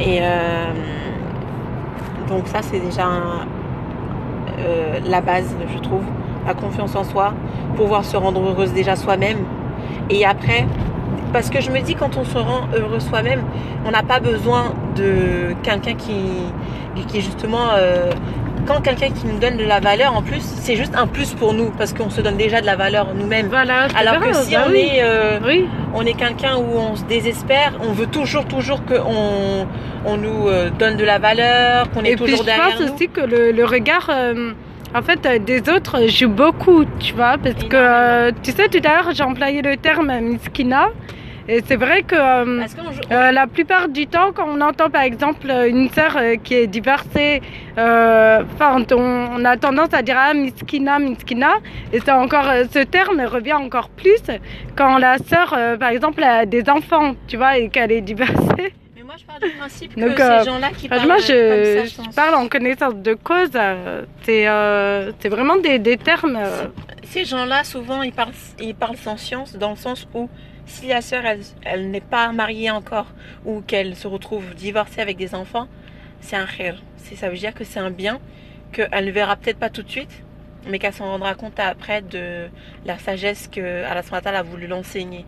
Et 0.00 0.20
euh, 0.22 0.72
donc 2.28 2.46
ça, 2.48 2.58
c'est 2.62 2.80
déjà 2.80 3.04
un- 3.04 3.46
euh, 4.60 4.98
la 5.06 5.20
base, 5.20 5.54
je 5.74 5.78
trouve. 5.80 6.02
La 6.46 6.54
confiance 6.54 6.96
en 6.96 7.04
soi, 7.04 7.34
pouvoir 7.76 8.04
se 8.04 8.16
rendre 8.16 8.40
heureuse 8.40 8.72
déjà 8.72 8.96
soi-même. 8.96 9.38
Et 10.10 10.24
après, 10.24 10.66
parce 11.32 11.50
que 11.50 11.60
je 11.60 11.70
me 11.70 11.80
dis, 11.80 11.94
quand 11.94 12.16
on 12.16 12.24
se 12.24 12.38
rend 12.38 12.62
heureux 12.74 13.00
soi-même, 13.00 13.42
on 13.86 13.90
n'a 13.90 14.02
pas 14.02 14.20
besoin 14.20 14.72
de 14.96 15.54
quelqu'un 15.62 15.94
qui, 15.94 16.14
qui 17.08 17.20
justement, 17.20 17.68
euh, 17.76 18.10
quand 18.66 18.80
quelqu'un 18.82 19.10
qui 19.10 19.26
nous 19.26 19.38
donne 19.38 19.56
de 19.56 19.64
la 19.64 19.80
valeur 19.80 20.14
en 20.16 20.22
plus, 20.22 20.40
c'est 20.42 20.76
juste 20.76 20.94
un 20.96 21.06
plus 21.06 21.32
pour 21.34 21.52
nous 21.54 21.70
parce 21.78 21.92
qu'on 21.94 22.10
se 22.10 22.20
donne 22.20 22.36
déjà 22.36 22.60
de 22.60 22.66
la 22.66 22.76
valeur 22.76 23.14
nous-mêmes. 23.14 23.48
Voilà. 23.48 23.88
Alors 23.98 24.20
que 24.20 24.32
si 24.34 24.52
bah 24.54 24.64
on 24.66 24.70
oui. 24.70 24.78
est, 24.92 25.02
euh, 25.02 25.38
Oui, 25.46 25.66
on 25.94 26.02
est 26.04 26.12
quelqu'un 26.14 26.56
où 26.56 26.76
on 26.76 26.96
se 26.96 27.04
désespère, 27.04 27.72
on 27.80 27.92
veut 27.92 28.06
toujours, 28.06 28.44
toujours 28.46 28.84
qu'on 28.84 29.66
on 30.04 30.16
nous 30.16 30.48
euh, 30.48 30.70
donne 30.78 30.96
de 30.96 31.04
la 31.04 31.18
valeur, 31.18 31.90
qu'on 31.90 32.02
est 32.04 32.12
et 32.12 32.16
puis 32.16 32.24
toujours 32.24 32.40
je 32.40 32.44
derrière 32.44 32.76
pense 32.76 32.80
nous. 32.88 32.94
aussi 32.94 33.08
que 33.08 33.20
le, 33.20 33.52
le 33.52 33.64
regard, 33.64 34.08
euh, 34.10 34.52
en 34.94 35.02
fait, 35.02 35.24
euh, 35.26 35.38
des 35.38 35.68
autres 35.68 36.06
joue 36.08 36.28
beaucoup, 36.28 36.84
tu 36.98 37.14
vois, 37.14 37.36
parce 37.38 37.62
que, 37.64 37.76
euh, 37.76 38.32
tu 38.42 38.52
sais, 38.52 38.68
tout 38.68 38.80
à 38.84 38.94
l'heure, 38.94 39.10
j'ai 39.12 39.22
employé 39.22 39.62
le 39.62 39.76
terme 39.76 40.12
miskina, 40.20 40.88
et 41.50 41.62
c'est 41.64 41.76
vrai 41.76 42.02
que 42.02 42.14
euh, 42.14 42.66
euh, 43.10 43.32
la 43.32 43.46
plupart 43.46 43.88
du 43.88 44.06
temps, 44.06 44.32
quand 44.34 44.46
on 44.46 44.60
entend 44.60 44.90
par 44.90 45.00
exemple 45.00 45.50
une 45.66 45.88
sœur 45.88 46.14
euh, 46.18 46.34
qui 46.36 46.54
est 46.54 46.66
divorcée, 46.66 47.40
euh, 47.78 48.42
enfin, 48.54 48.84
on, 48.92 49.28
on 49.36 49.44
a 49.46 49.56
tendance 49.56 49.94
à 49.94 50.02
dire 50.02 50.16
ah, 50.18 50.34
miskina, 50.34 50.98
miskina, 50.98 51.52
et 51.92 52.00
c'est 52.00 52.12
encore 52.12 52.48
euh, 52.50 52.64
ce 52.70 52.80
terme 52.80 53.22
revient 53.22 53.54
encore 53.54 53.88
plus 53.88 54.22
quand 54.76 54.98
la 54.98 55.16
sœur, 55.16 55.54
euh, 55.56 55.78
par 55.78 55.88
exemple, 55.88 56.22
a 56.22 56.44
des 56.44 56.68
enfants, 56.68 57.14
tu 57.26 57.38
vois, 57.38 57.56
et 57.56 57.70
qu'elle 57.70 57.92
est 57.92 58.02
divorcée. 58.02 58.74
Moi, 59.08 59.16
je 59.18 59.24
parle 59.24 59.40
du 59.40 59.56
principe 59.56 59.94
que 59.94 60.00
Donc, 60.00 60.20
euh, 60.20 60.38
ces 60.40 60.44
gens-là 60.50 60.68
qui 60.76 60.86
parlent 60.86 61.00
Franchement, 61.00 61.24
je, 61.26 61.76
comme 61.78 61.86
ça, 61.88 62.02
je 62.10 62.14
parle 62.14 62.34
en 62.34 62.46
connaissance 62.46 62.94
de 62.96 63.14
cause. 63.14 63.48
euh, 63.54 64.04
C'est 64.20 64.46
euh, 64.46 65.12
c'est 65.18 65.30
vraiment 65.30 65.56
des, 65.56 65.78
des 65.78 65.96
termes. 65.96 66.36
euh, 66.36 66.66
Ces 67.04 67.24
gens-là, 67.24 67.64
souvent, 67.64 68.02
ils 68.02 68.12
parlent, 68.12 68.34
ils 68.60 68.74
parlent 68.74 68.98
sans 68.98 69.16
science, 69.16 69.56
dans 69.56 69.70
le 69.70 69.76
sens 69.76 70.06
où 70.12 70.28
si 70.66 70.88
la 70.88 71.00
sœur, 71.00 71.24
elle, 71.24 71.40
elle 71.64 71.90
n'est 71.90 72.02
pas 72.02 72.30
mariée 72.32 72.70
encore, 72.70 73.06
ou 73.46 73.62
qu'elle 73.62 73.96
se 73.96 74.06
retrouve 74.06 74.54
divorcée 74.54 75.00
avec 75.00 75.16
des 75.16 75.34
enfants, 75.34 75.68
c'est 76.20 76.36
un. 76.36 76.46
C'est- 76.98 77.16
Ça 77.16 77.30
veut 77.30 77.36
dire 77.38 77.54
que 77.54 77.64
c'est 77.64 77.80
un 77.80 77.90
bien 77.90 78.18
qu'elle 78.72 79.06
ne 79.06 79.10
verra 79.10 79.36
peut-être 79.36 79.58
pas 79.58 79.70
tout 79.70 79.82
de 79.82 79.90
suite, 79.90 80.22
mais 80.68 80.78
qu'elle 80.78 80.92
s'en 80.92 81.06
rendra 81.06 81.34
compte 81.34 81.58
après 81.58 82.02
de 82.02 82.48
la 82.84 82.98
sagesse 82.98 83.48
que 83.50 83.84
Allah 83.84 84.02
a 84.38 84.42
voulu 84.42 84.66
l'enseigner 84.66 85.24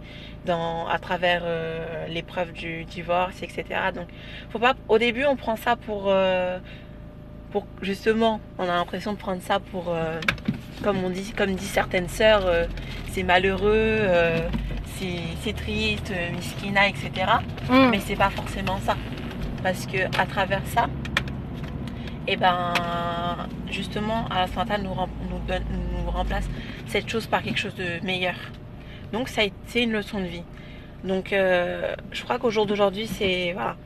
dans, 0.47 0.87
à 0.89 0.99
travers 0.99 1.43
euh, 1.45 2.07
l'épreuve 2.09 2.53
du 2.53 2.85
divorce, 2.85 3.43
etc. 3.43 3.65
Donc, 3.95 4.09
faut 4.51 4.59
pas, 4.59 4.75
au 4.89 4.99
début, 4.99 5.25
on 5.27 5.37
prend 5.37 5.57
ça 5.57 5.77
pour, 5.77 6.05
euh, 6.07 6.59
pour 7.53 7.67
justement, 7.83 8.41
on 8.59 8.65
a 8.65 8.75
l'impression 8.75 9.13
de 9.13 9.19
prendre 9.19 9.43
ça 9.43 9.59
pour, 9.61 9.87
euh, 9.89 10.21
comme 10.83 11.03
on 11.05 11.11
dit, 11.11 11.33
comme 11.37 11.55
dit 11.55 11.65
certaines 11.67 12.09
sœurs, 12.09 12.45
c'est 13.13 13.23
malheureux, 13.23 14.01
c'est 15.43 15.53
triste, 15.55 16.13
miskina, 16.35 16.89
etc. 16.89 17.11
hum, 17.71 17.91
Mais 17.91 18.01
c'est 18.01 18.17
pas 18.17 18.31
forcément 18.31 18.79
ça, 18.85 18.97
parce 19.63 19.87
que 19.87 19.99
à 20.19 20.27
travers 20.27 20.63
ça, 20.67 20.87
et 22.27 22.37
ben 22.37 22.73
justement, 23.71 24.27
à 24.31 24.47
la 24.47 24.79
nous, 24.79 24.93
rem- 24.95 25.09
nous, 25.29 25.39
donne, 25.49 25.65
nous 26.05 26.11
remplace 26.11 26.49
cette 26.87 27.09
chose 27.09 27.27
par 27.27 27.43
quelque 27.43 27.59
chose 27.59 27.75
de 27.75 28.05
meilleur. 28.05 28.35
Donc 29.13 29.29
ça 29.29 29.43
a 29.43 29.45
été 29.45 29.83
une 29.83 29.93
leçon 29.93 30.21
de 30.21 30.27
vie. 30.27 30.45
Donc 31.05 31.33
euh, 31.33 31.95
je 32.13 32.23
crois 32.23 32.39
qu'au 32.39 32.51
jour 32.51 32.67
d'aujourd'hui, 32.67 33.07
c'est 33.07 33.53
voilà, 33.53 33.77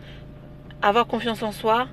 avoir 0.83 1.07
confiance 1.07 1.43
en 1.43 1.53
soi, 1.53 1.89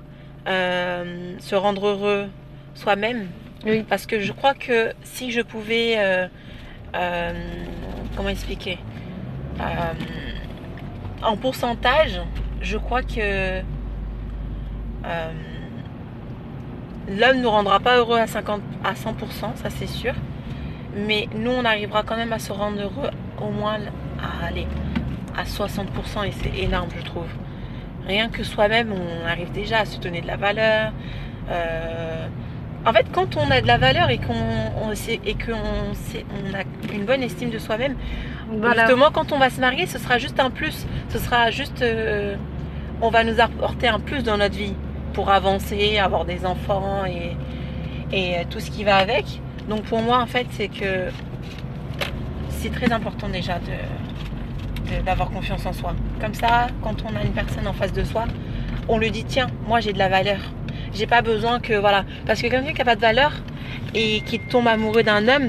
euh, 0.48 1.34
se 1.38 1.54
rendre 1.54 1.86
heureux 1.86 2.28
soi-même. 2.74 3.28
Oui. 3.64 3.84
Parce 3.88 4.06
que 4.06 4.20
je 4.20 4.32
crois 4.32 4.54
que 4.54 4.92
si 5.04 5.30
je 5.30 5.40
pouvais, 5.40 5.94
euh, 5.96 6.26
comment 8.16 8.28
expliquer, 8.28 8.78
en 11.22 11.36
pourcentage, 11.36 12.20
je 12.60 12.76
crois 12.76 13.02
que 13.02 13.60
l'homme 17.08 17.36
ne 17.36 17.42
nous 17.42 17.50
rendra 17.50 17.78
pas 17.78 17.98
heureux 17.98 18.18
à 18.18 18.26
50, 18.26 18.60
à 18.82 18.94
100%, 18.94 19.54
ça 19.54 19.70
c'est 19.70 19.86
sûr. 19.86 20.14
Mais 20.94 21.28
nous, 21.34 21.52
on 21.52 21.64
arrivera 21.64 22.02
quand 22.02 22.16
même 22.16 22.32
à 22.32 22.38
se 22.38 22.52
rendre 22.52 22.80
heureux 22.80 23.10
au 23.42 23.50
moins 23.50 23.78
à 24.20 24.46
aller 24.46 24.66
à 25.36 25.44
60% 25.44 26.24
et 26.26 26.32
c'est 26.32 26.56
énorme, 26.62 26.88
je 26.98 27.04
trouve. 27.04 27.26
Rien 28.06 28.28
que 28.28 28.42
soi-même, 28.42 28.92
on 28.92 29.26
arrive 29.28 29.52
déjà 29.52 29.80
à 29.80 29.84
se 29.84 29.98
donner 29.98 30.20
de 30.20 30.26
la 30.26 30.36
valeur. 30.36 30.92
Euh, 31.50 32.26
en 32.84 32.92
fait, 32.92 33.06
quand 33.12 33.36
on 33.36 33.50
a 33.50 33.60
de 33.60 33.66
la 33.66 33.78
valeur 33.78 34.10
et 34.10 34.18
qu'on 34.18 34.34
on 34.82 34.94
sait, 34.94 35.20
et 35.24 35.34
qu'on 35.34 35.94
sait- 35.94 36.24
on 36.32 36.54
a 36.54 36.62
une 36.94 37.04
bonne 37.04 37.22
estime 37.22 37.50
de 37.50 37.58
soi-même, 37.58 37.94
Voilà. 38.50 38.82
justement, 38.86 39.10
quand 39.12 39.32
on 39.32 39.38
va 39.38 39.50
se 39.50 39.60
marier, 39.60 39.86
ce 39.86 39.98
sera 39.98 40.18
juste 40.18 40.40
un 40.40 40.50
plus. 40.50 40.86
Ce 41.08 41.18
sera 41.18 41.50
juste, 41.50 41.80
euh, 41.82 42.34
on 43.00 43.08
va 43.10 43.22
nous 43.24 43.40
apporter 43.40 43.88
un 43.88 44.00
plus 44.00 44.22
dans 44.24 44.36
notre 44.36 44.56
vie 44.56 44.74
pour 45.12 45.30
avancer, 45.30 45.98
avoir 45.98 46.24
des 46.24 46.44
enfants 46.44 47.04
et, 47.06 47.36
et 48.16 48.34
euh, 48.38 48.42
tout 48.50 48.58
ce 48.60 48.70
qui 48.70 48.82
va 48.82 48.96
avec. 48.96 49.24
Donc 49.68 49.82
pour 49.84 50.00
moi, 50.02 50.18
en 50.18 50.26
fait, 50.26 50.46
c'est 50.50 50.68
que 50.68 51.08
c'est 52.62 52.72
très 52.72 52.90
important 52.92 53.28
déjà 53.28 53.54
de 53.54 53.76
de- 54.90 55.02
d'avoir 55.06 55.30
confiance 55.30 55.64
en 55.66 55.72
soi. 55.72 55.94
Comme 56.20 56.34
ça, 56.34 56.66
quand 56.82 56.96
on 57.04 57.16
a 57.16 57.22
une 57.22 57.32
personne 57.32 57.66
en 57.66 57.72
face 57.72 57.92
de 57.92 58.04
soi, 58.04 58.24
on 58.88 58.98
lui 58.98 59.10
dit 59.10 59.24
tiens, 59.24 59.46
moi 59.66 59.80
j'ai 59.80 59.92
de 59.92 59.98
la 59.98 60.08
valeur. 60.08 60.38
J'ai 60.92 61.06
pas 61.06 61.22
besoin 61.22 61.60
que 61.60 61.74
voilà, 61.74 62.04
parce 62.26 62.42
que 62.42 62.48
quelqu'un 62.48 62.72
qui 62.72 62.82
a 62.82 62.84
pas 62.84 62.96
de 62.96 63.00
valeur 63.00 63.32
et 63.94 64.20
qui 64.26 64.38
tombe 64.40 64.66
amoureux 64.68 65.02
d'un 65.02 65.26
homme, 65.28 65.48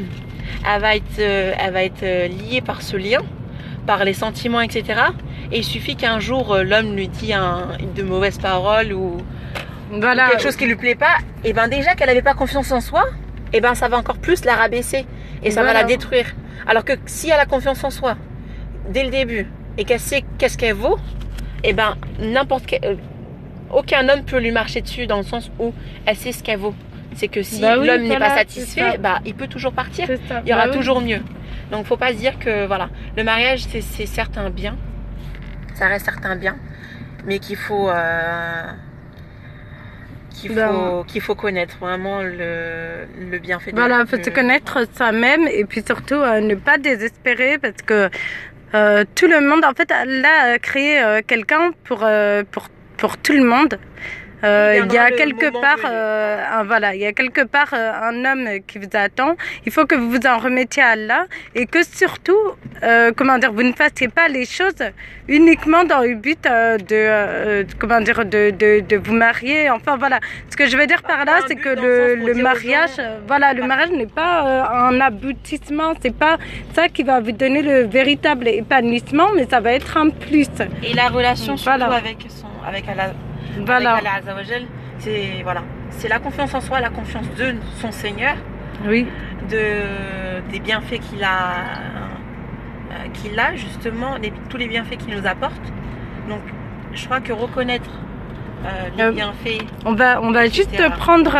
elle 0.70 0.82
va 0.82 0.96
être, 0.96 1.20
euh, 1.20 1.54
elle 1.60 1.74
va 1.74 1.84
être 1.84 2.04
euh, 2.04 2.28
liée 2.28 2.62
par 2.62 2.82
ce 2.82 2.96
lien, 2.96 3.20
par 3.88 4.06
les 4.06 4.14
sentiments, 4.14 4.62
etc. 4.62 4.84
Et 5.52 5.58
il 5.60 5.64
suffit 5.66 5.96
qu'un 5.96 6.20
jour 6.20 6.54
euh, 6.54 6.64
l'homme 6.64 6.96
lui 6.96 7.08
dit 7.10 7.34
un, 7.34 7.70
de 7.96 8.04
mauvaises 8.04 8.38
paroles 8.38 8.94
ou, 8.94 9.18
ou 9.92 10.00
Voilà. 10.00 10.30
quelque 10.30 10.44
chose 10.44 10.56
qui 10.56 10.66
lui 10.66 10.76
plaît 10.76 10.96
pas, 10.96 11.18
et 11.44 11.52
ben 11.54 11.68
déjà 11.68 11.96
qu'elle 11.96 12.08
n'avait 12.08 12.22
pas 12.22 12.34
confiance 12.36 12.72
en 12.72 12.80
soi, 12.82 13.04
et 13.52 13.60
ben 13.62 13.76
ça 13.76 13.88
va 13.90 13.98
encore 13.98 14.18
plus 14.18 14.46
la 14.46 14.56
rabaisser 14.56 15.06
et 15.44 15.52
ça 15.52 15.64
va 15.64 15.74
la 15.74 15.84
détruire. 15.84 16.34
Alors 16.68 16.86
que 16.86 16.94
si 17.06 17.30
elle 17.30 17.40
a 17.40 17.46
confiance 17.46 17.84
en 17.84 17.90
soi 17.90 18.16
dès 18.90 19.04
le 19.04 19.10
début 19.12 19.48
et 19.78 19.86
qu'elle 19.86 20.00
sait 20.00 20.24
qu'est-ce 20.38 20.58
qu'elle 20.58 20.76
vaut, 20.76 20.98
et 21.64 21.74
ben 21.74 21.96
n'importe 22.20 22.66
quel, 22.66 22.84
euh, 22.86 22.96
aucun 23.72 24.08
homme 24.10 24.24
peut 24.24 24.40
lui 24.40 24.52
marcher 24.52 24.82
dessus 24.82 25.08
dans 25.08 25.18
le 25.18 25.24
sens 25.24 25.52
où 25.60 25.74
elle 26.06 26.16
sait 26.16 26.32
ce 26.32 26.44
qu'elle 26.44 26.60
vaut. 26.60 26.76
C'est 27.16 27.28
que 27.28 27.42
si 27.44 27.62
Bah 27.62 27.78
oui, 27.80 27.88
l'homme 27.88 28.04
n'est 28.04 28.18
pas 28.18 28.36
satisfait, 28.36 28.98
bah 28.98 29.20
il 29.26 29.36
peut 29.36 29.48
toujours 29.48 29.74
partir. 29.74 30.08
Il 30.10 30.50
y 30.50 30.54
aura 30.54 30.66
Bah 30.66 30.70
oui. 30.72 30.78
toujours 30.78 31.02
mieux. 31.02 31.22
Donc 31.72 31.86
faut 31.86 31.98
pas 31.98 32.10
se 32.10 32.18
dire 32.18 32.38
que 32.40 32.66
voilà, 32.66 32.90
le 33.18 33.24
mariage 33.24 33.62
c'est 33.70 33.82
c'est 33.82 34.06
certes 34.06 34.38
un 34.38 34.50
bien, 34.50 34.76
ça 35.76 35.88
reste 35.88 36.06
certes 36.06 36.26
un 36.26 36.36
bien, 36.36 36.56
mais 37.26 37.40
qu'il 37.40 37.56
faut 37.56 37.90
euh, 37.90 38.64
qu'il 40.48 40.56
Ben, 40.56 40.72
faut 40.74 41.04
qu'il 41.06 41.22
faut 41.22 41.36
connaître 41.36 41.78
vraiment 41.80 42.22
le, 42.22 43.06
le 43.32 43.38
bienfait. 43.40 43.72
de- 43.72 43.76
Voilà, 43.78 44.06
faut 44.06 44.18
le- 44.18 44.24
se 44.24 44.30
connaître 44.30 44.80
soi-même 44.96 45.48
et 45.48 45.66
puis 45.66 45.82
surtout 45.86 46.16
euh, 46.16 46.40
ne 46.42 46.56
pas 46.56 46.78
désespérer 46.78 47.58
parce 47.58 47.82
que 47.86 48.10
euh, 48.76 49.04
tout 49.16 49.28
le 49.28 49.40
monde, 49.48 49.64
en 49.66 49.74
fait, 49.74 49.92
a 49.92 50.58
créé 50.60 51.02
euh, 51.04 51.22
quelqu'un 51.26 51.72
pour, 51.84 52.00
pour, 52.52 52.68
pour 52.98 53.18
tout 53.18 53.34
le 53.34 53.44
monde. 53.44 53.78
Euh, 54.44 54.82
Il 54.86 54.94
y 54.94 54.98
a 54.98 55.10
quelque 55.12 55.50
part, 55.66 55.80
euh, 55.86 56.44
un, 56.58 56.64
voilà, 56.66 56.94
il 56.96 57.02
y 57.02 57.06
a 57.06 57.14
quelque 57.14 57.44
part 57.46 57.72
euh, 57.74 57.92
un 58.10 58.26
homme 58.26 58.48
qui 58.68 58.78
vous 58.78 58.90
attend. 58.94 59.36
Il 59.66 59.72
faut 59.72 59.86
que 59.86 59.96
vous 59.96 60.10
vous 60.10 60.26
en 60.28 60.38
remettiez 60.38 60.84
à 60.84 60.90
Allah 60.90 61.26
et 61.56 61.66
que 61.66 61.82
surtout, 61.84 62.44
euh, 62.84 63.12
comment 63.16 63.38
dire, 63.38 63.54
vous 63.54 63.64
ne 63.64 63.74
fassiez 63.74 64.10
pas 64.10 64.28
les 64.28 64.46
choses 64.46 64.84
uniquement 65.28 65.84
dans 65.86 66.02
le 66.02 66.16
but 66.16 66.46
euh, 66.46 66.78
de, 66.78 66.84
euh, 66.92 67.64
comment 67.80 68.02
dire, 68.02 68.26
de, 68.26 68.50
de, 68.52 68.82
de 68.82 68.98
vous 68.98 69.14
marier. 69.14 69.70
Enfin 69.70 69.96
voilà, 69.98 70.20
ce 70.50 70.56
que 70.58 70.68
je 70.68 70.76
veux 70.78 70.88
dire 70.88 71.02
par 71.04 71.24
là, 71.26 71.36
c'est 71.48 71.56
but 71.56 71.64
que 71.64 71.70
le, 71.70 72.34
mariage, 72.34 72.96
gens- 72.98 73.04
voilà, 73.28 73.54
le 73.54 73.64
mariage 73.64 73.92
n'est 73.92 74.08
pas 74.22 74.34
euh, 74.46 74.90
un 74.90 75.00
aboutissement. 75.00 75.94
C'est 76.02 76.16
pas 76.16 76.38
ça 76.76 76.90
qui 76.90 77.04
va 77.04 77.20
vous 77.22 77.32
donner 77.32 77.62
le 77.62 77.84
véritable 77.84 78.48
épanouissement, 78.50 79.30
mais 79.36 79.48
ça 79.50 79.60
va 79.62 79.72
être 79.74 79.96
un 79.98 80.10
plus. 80.10 80.50
Et 80.84 80.94
la 80.94 81.08
relation 81.08 81.56
surtout 81.58 81.78
Voilà. 81.80 81.96
avec 81.96 82.18
son 82.30 82.48
avec 82.68 82.84
Allah, 82.90 83.12
Voilà. 83.66 84.00
Jal, 84.44 84.64
c'est 85.00 85.42
voilà, 85.44 85.62
c'est 85.92 86.08
la 86.08 86.20
confiance 86.20 86.54
en 86.54 86.62
soi, 86.62 86.80
la 86.80 86.90
confiance 86.90 87.26
de 87.38 87.56
son 87.80 87.92
Seigneur, 87.92 88.36
Oui. 88.88 89.08
de 89.50 90.52
des 90.52 90.60
bienfaits 90.60 91.00
qu'il 91.00 91.24
a 91.24 91.30
euh, 92.92 93.08
qu'il 93.14 93.40
a 93.40 93.56
justement, 93.56 94.18
les- 94.22 94.34
tous 94.50 94.58
les 94.58 94.68
bienfaits 94.68 94.98
qu'il 94.98 95.16
nous 95.16 95.26
apporte. 95.28 95.62
Donc 96.30 96.42
je 96.94 97.06
crois 97.06 97.20
que 97.22 97.34
reconnaître 97.34 97.90
euh, 98.66 98.70
les 98.98 99.04
Euh, 99.04 99.12
bienfaits. 99.12 99.64
On 99.86 99.94
va, 99.94 100.22
on 100.22 100.32
va 100.32 100.46
Etc. 100.46 100.64
juste 100.64 100.90
prendre. 100.98 101.36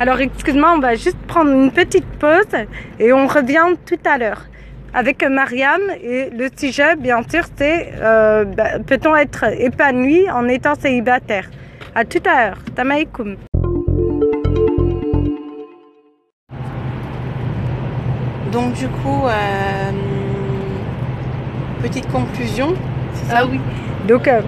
alors, 0.00 0.20
excuse-moi, 0.20 0.72
on 0.76 0.80
va 0.80 0.94
juste 0.96 1.18
prendre 1.26 1.50
une 1.50 1.70
petite 1.72 2.06
pause 2.18 2.54
et 2.98 3.12
on 3.12 3.26
revient 3.26 3.74
tout 3.86 3.98
à 4.04 4.18
l'heure 4.18 4.42
avec 4.94 5.22
Mariam. 5.24 5.80
Et 6.02 6.30
le 6.30 6.48
sujet, 6.56 6.96
bien 6.96 7.20
sûr, 7.28 7.44
c'est 7.56 7.92
euh, 8.00 8.44
bah, 8.44 8.78
peut-on 8.86 9.14
être 9.16 9.44
épanoui 9.58 10.30
en 10.30 10.48
étant 10.48 10.74
célibataire? 10.74 11.48
À 11.94 12.04
tout 12.04 12.22
à 12.26 12.48
l'heure. 12.48 12.58
Tamaïkoum. 12.74 13.36
Donc 18.52 18.72
du 18.74 18.88
coup, 18.88 19.26
euh, 19.26 19.90
petite 21.82 22.10
conclusion. 22.10 22.74
c'est 23.14 23.30
ça? 23.30 23.38
Ah 23.40 23.46
oui. 23.50 23.60
Donc, 24.06 24.26
euh, 24.26 24.40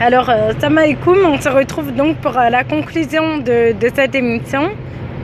alors, 0.00 0.30
Tamaïkoum, 0.60 1.18
on 1.26 1.40
se 1.40 1.48
retrouve 1.48 1.92
donc 1.92 2.18
pour 2.18 2.32
la 2.32 2.62
conclusion 2.62 3.38
de, 3.38 3.72
de 3.72 3.90
cette 3.92 4.14
émission, 4.14 4.70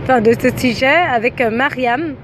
enfin 0.02 0.20
de 0.20 0.32
ce 0.32 0.48
sujet, 0.56 0.86
avec 0.88 1.40
Mariam. 1.40 2.14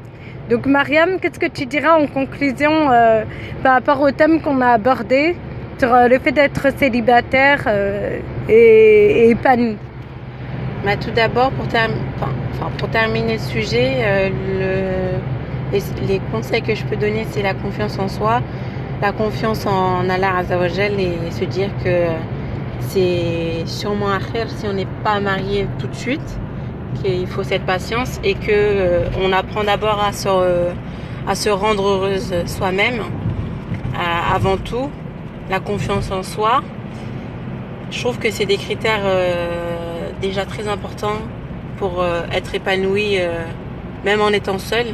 Donc, 0.51 0.67
Mariam, 0.67 1.21
qu'est-ce 1.21 1.39
que 1.39 1.47
tu 1.47 1.65
diras 1.65 1.97
en 1.97 2.09
conclusion 2.09 2.91
euh, 2.91 3.23
par 3.63 3.75
rapport 3.75 4.01
au 4.01 4.11
thème 4.11 4.41
qu'on 4.41 4.61
a 4.61 4.71
abordé 4.71 5.37
sur 5.79 5.95
euh, 5.95 6.09
le 6.09 6.19
fait 6.19 6.33
d'être 6.33 6.77
célibataire 6.77 7.63
euh, 7.69 8.19
et, 8.49 9.31
épanoui? 9.31 9.77
Bah, 10.85 10.97
tout 10.97 11.13
d'abord, 11.13 11.53
pour, 11.53 11.69
terminer 12.89 13.35
le 13.35 13.39
sujet, 13.39 14.33
le- 14.59 15.79
les, 16.09 16.21
conseils 16.33 16.63
que 16.63 16.75
je 16.75 16.85
peux 16.85 16.97
donner, 16.97 17.25
c'est 17.31 17.43
la 17.43 17.55
confiance 17.55 17.97
en 18.01 18.09
soi, 18.09 18.41
la 19.01 19.13
confiance 19.13 19.67
en 19.67 20.09
Allah 20.11 20.39
Azzawajal 20.39 20.99
et 20.99 21.31
se 21.31 21.45
dire 21.45 21.71
que 21.85 22.07
c'est 22.81 23.63
sûrement 23.67 24.11
un 24.11 24.19
khir 24.19 24.51
si 24.51 24.67
on 24.67 24.73
n'est 24.73 24.89
pas 25.05 25.21
marié 25.21 25.69
tout 25.79 25.87
de 25.87 25.95
suite, 25.95 26.41
qu'il 27.03 27.27
faut 27.27 27.43
cette 27.43 27.65
patience 27.65 28.21
et 28.25 28.35
que 28.35 28.51
euh, 28.51 29.09
on 29.23 29.33
apprend 29.33 29.65
d'abord 29.65 30.03
à 30.03 30.13
se, 30.13 30.29
se 31.35 31.49
rendre 31.49 31.87
heureuse 31.87 32.35
soi-même, 32.47 33.03
avant 34.33 34.57
tout, 34.57 34.89
la 35.51 35.61
confiance 35.61 36.11
en 36.11 36.23
soi. 36.23 36.63
Je 37.91 38.01
trouve 38.01 38.19
que 38.19 38.31
c'est 38.31 38.47
des 38.47 38.57
critères 38.57 39.03
euh, 39.05 40.11
déjà 40.23 40.47
très 40.47 40.69
importants 40.69 41.19
pour 41.77 42.01
euh, 42.01 42.23
être 42.33 42.55
épanoui, 42.55 43.17
euh, 43.19 43.45
même 44.05 44.21
en 44.21 44.29
étant 44.29 44.59
seul. 44.59 44.87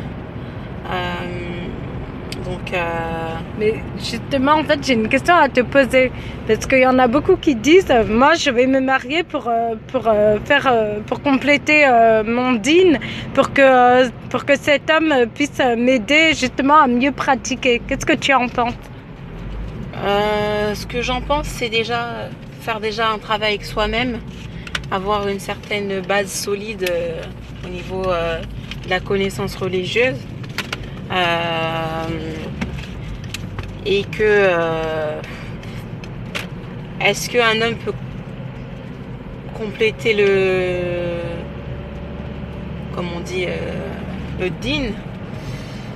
Euh, 2.46 2.50
donc, 2.50 2.72
euh, 2.72 3.34
Mais 3.58 3.74
justement, 3.98 4.52
en 4.52 4.64
fait, 4.64 4.78
j'ai 4.82 4.94
une 4.94 5.08
question 5.08 5.34
à 5.34 5.48
te 5.48 5.60
poser. 5.60 6.10
Parce 6.46 6.66
qu'il 6.66 6.78
y 6.78 6.86
en 6.86 6.98
a 6.98 7.08
beaucoup 7.08 7.36
qui 7.36 7.54
disent 7.54 7.90
euh, 7.90 8.04
Moi, 8.06 8.34
je 8.34 8.50
vais 8.50 8.66
me 8.66 8.80
marier 8.80 9.22
pour, 9.22 9.48
euh, 9.48 9.74
pour, 9.88 10.04
faire, 10.44 10.72
pour 11.06 11.22
compléter 11.22 11.84
mon 12.24 12.52
din, 12.52 12.98
pour 13.34 13.52
que, 13.52 14.08
pour 14.30 14.44
que 14.44 14.56
cet 14.58 14.90
homme 14.90 15.12
puisse 15.34 15.60
m'aider 15.76 16.34
justement 16.34 16.80
à 16.82 16.86
mieux 16.86 17.12
pratiquer. 17.12 17.80
Qu'est-ce 17.86 18.06
que 18.06 18.14
tu 18.16 18.32
en 18.32 18.48
penses? 18.48 18.74
Euh, 20.04 20.74
ce 20.74 20.86
que 20.86 21.00
j'en 21.00 21.20
pense, 21.20 21.46
c'est 21.46 21.70
déjà 21.70 22.28
faire 22.60 22.80
déjà 22.80 23.10
un 23.10 23.18
travail 23.18 23.54
avec 23.54 23.64
soi-même, 23.64 24.18
avoir 24.90 25.26
une 25.28 25.40
certaine 25.40 26.00
base 26.00 26.28
solide 26.28 26.90
au 27.64 27.68
niveau 27.68 28.02
de 28.02 28.90
la 28.90 29.00
connaissance 29.00 29.56
religieuse. 29.56 30.16
Euh, 31.16 32.08
et 33.86 34.02
que 34.02 34.22
euh, 34.22 35.20
est-ce 37.00 37.30
qu'un 37.30 37.62
homme 37.62 37.76
peut 37.76 37.92
compléter 39.56 40.12
le 40.12 41.20
comme 42.94 43.06
on 43.16 43.20
dit 43.20 43.46
euh, 43.46 43.56
le 44.40 44.50
din 44.50 44.90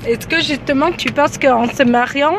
Est-ce 0.06 0.26
que 0.26 0.36
justement 0.36 0.90
tu 0.92 1.10
penses 1.10 1.36
qu'en 1.36 1.68
se 1.68 1.82
mariant, 1.82 2.36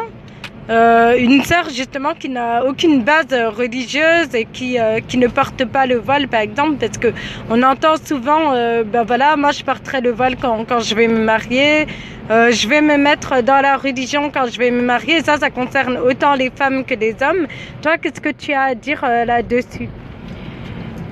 une 0.70 1.44
sœur 1.44 1.70
justement 1.70 2.14
qui 2.18 2.30
n'a 2.30 2.64
aucune 2.66 3.04
base 3.04 3.34
religieuse 3.58 4.34
et 4.34 4.46
qui, 4.46 4.78
qui 5.08 5.18
ne 5.18 5.28
porte 5.28 5.66
pas 5.66 5.86
le 5.86 5.98
voile 5.98 6.30
par 6.30 6.40
exemple, 6.40 6.78
parce 6.80 6.98
que 6.98 7.10
on 7.50 7.62
entend 7.62 7.96
souvent, 7.98 8.54
ben 8.86 9.04
voilà, 9.04 9.36
moi 9.36 9.52
je 9.52 9.64
porterai 9.64 10.00
le 10.00 10.12
voile 10.12 10.38
quand, 10.38 10.64
quand 10.64 10.80
je 10.80 10.96
vais 10.96 11.10
me 11.10 11.22
marier, 11.26 11.88
euh, 12.32 12.52
je 12.52 12.66
vais 12.70 12.80
me 12.82 12.96
mettre 12.96 13.42
dans 13.44 13.62
la 13.62 13.76
religion 13.76 14.32
quand 14.34 14.48
je 14.50 14.58
vais 14.58 14.72
me 14.72 14.82
marier, 14.82 15.22
ça 15.22 15.38
ça 15.38 15.50
concerne 15.50 15.98
autant 15.98 16.34
les 16.34 16.50
femmes 16.50 16.86
que 16.86 16.94
les 16.94 17.14
hommes. 17.22 17.46
Toi, 17.82 17.98
qu'est-ce 17.98 18.22
que 18.22 18.30
tu 18.30 18.54
as 18.54 18.62
à 18.62 18.76
dire 18.76 19.02
euh, 19.04 19.26
là-dessus? 19.26 19.90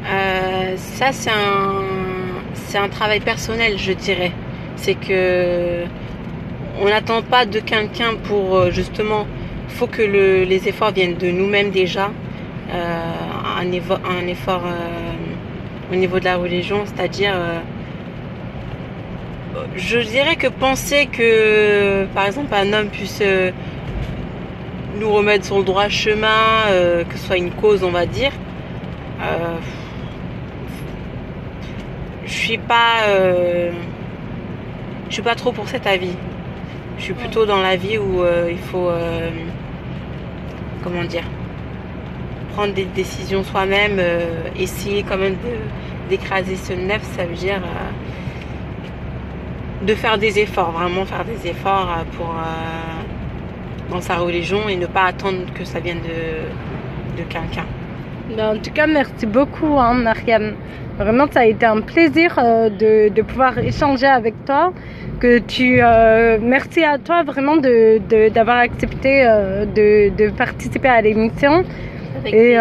Euh, 0.10 0.78
ça, 0.78 1.12
c'est 1.12 2.78
un, 2.78 2.88
travail 2.88 3.20
personnel, 3.20 3.78
je 3.78 3.92
dirais. 3.92 4.32
C'est 4.78 4.94
que 4.94 5.84
on 6.82 6.86
n'attend 6.86 7.22
pas 7.22 7.46
de 7.46 7.60
quelqu'un 7.60 8.16
pour 8.24 8.72
justement. 8.72 9.28
Il 9.70 9.76
faut 9.76 9.88
que 9.88 10.02
le- 10.02 10.44
les 10.46 10.70
efforts 10.70 10.92
viennent 10.94 11.18
de 11.18 11.30
nous-mêmes 11.30 11.72
déjà. 11.72 12.12
Un, 12.72 13.72
effort, 14.28 14.64
au 15.92 15.96
niveau 15.96 16.20
de 16.20 16.26
la 16.26 16.38
religion, 16.38 16.86
c'est-à-dire. 16.86 17.34
Je 19.76 20.00
dirais 20.00 20.36
que 20.36 20.48
penser 20.48 21.08
que, 21.08 22.06
par 22.14 22.26
exemple, 22.26 22.54
un 22.54 22.74
homme 22.74 22.90
puisse 22.90 23.20
euh, 23.22 23.52
nous 25.00 25.12
remettre 25.12 25.46
sur 25.46 25.58
le 25.58 25.64
droit 25.64 25.90
chemin, 25.90 26.68
euh, 26.70 27.04
que 27.04 27.18
ce 27.18 27.26
soit 27.26 27.38
une 27.38 27.52
cause, 27.52 27.84
on 27.84 27.92
va 27.92 28.06
dire. 28.06 28.32
Euh, 29.22 29.58
je 32.26 32.32
suis 32.32 32.58
pas 32.58 33.04
euh, 33.10 33.72
je 35.10 35.14
suis 35.14 35.22
pas 35.22 35.36
trop 35.36 35.52
pour 35.52 35.68
cet 35.68 35.88
avis 35.88 36.14
je 36.98 37.04
suis 37.04 37.14
plutôt 37.14 37.46
dans 37.46 37.60
l'avis 37.62 37.98
où 37.98 38.24
euh, 38.24 38.48
il 38.50 38.58
faut 38.58 38.90
comment 40.84 41.04
dire 41.04 41.26
prendre 42.54 42.74
des 42.74 42.86
décisions 42.86 43.44
soi-même 43.44 44.00
essayer 44.58 45.04
quand 45.04 45.18
même 45.18 45.36
d'écraser 46.10 46.56
ce 46.56 46.72
neuf 46.72 47.02
ça 47.18 47.26
veut 47.26 47.36
dire 47.36 47.62
de 49.86 49.94
faire 49.96 50.18
des 50.18 50.40
efforts 50.40 50.72
vraiment 50.72 51.06
faire 51.06 51.26
des 51.26 51.50
efforts 51.50 51.90
euh, 51.98 52.04
pour 52.18 52.30
euh, 52.30 53.92
dans 53.92 54.02
sa 54.02 54.16
religion 54.18 54.68
et 54.70 54.76
ne 54.76 54.86
pas 54.86 55.06
attendre 55.06 55.46
que 55.54 55.64
ça 55.64 55.80
vienne 55.80 56.02
de, 56.02 57.18
de 57.22 57.24
quelqu'un 57.28 57.66
Ben, 58.36 58.56
en 58.56 58.60
tout 58.60 58.72
cas, 58.72 58.88
merci 58.88 59.26
beaucoup, 59.26 59.80
hein, 59.80 59.94
Mariam. 59.96 60.54
Vraiment, 61.00 61.26
ça 61.32 61.40
a 61.42 61.46
été 61.46 61.66
un 61.66 61.82
plaisir 61.82 62.30
euh, 62.38 62.70
de, 62.70 63.10
de 63.10 63.22
pouvoir 63.22 63.58
échanger 63.58 64.06
avec 64.06 64.36
toi. 64.46 64.74
Que 65.20 65.40
tu, 65.40 65.80
euh, 65.82 66.38
merci 66.42 66.84
à 66.84 66.98
toi 66.98 67.24
vraiment 67.24 67.58
de 67.58 68.00
de- 68.12 68.30
d'avoir 68.30 68.58
accepté 68.58 69.12
de, 69.78 69.88
de 70.20 70.30
participer 70.44 70.88
à 70.90 71.02
l'émission. 71.02 71.64
Et 72.26 72.56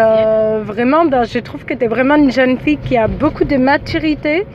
vraiment, 0.71 1.03
ben, 1.05 1.23
je 1.33 1.39
trouve 1.39 1.63
que 1.65 1.73
tu 1.73 1.83
es 1.85 1.87
vraiment 1.87 2.15
une 2.15 2.31
jeune 2.31 2.57
fille 2.57 2.79
qui 2.85 2.95
a 2.97 3.07
beaucoup 3.07 3.43
de 3.53 3.57
maturité. 3.57 4.45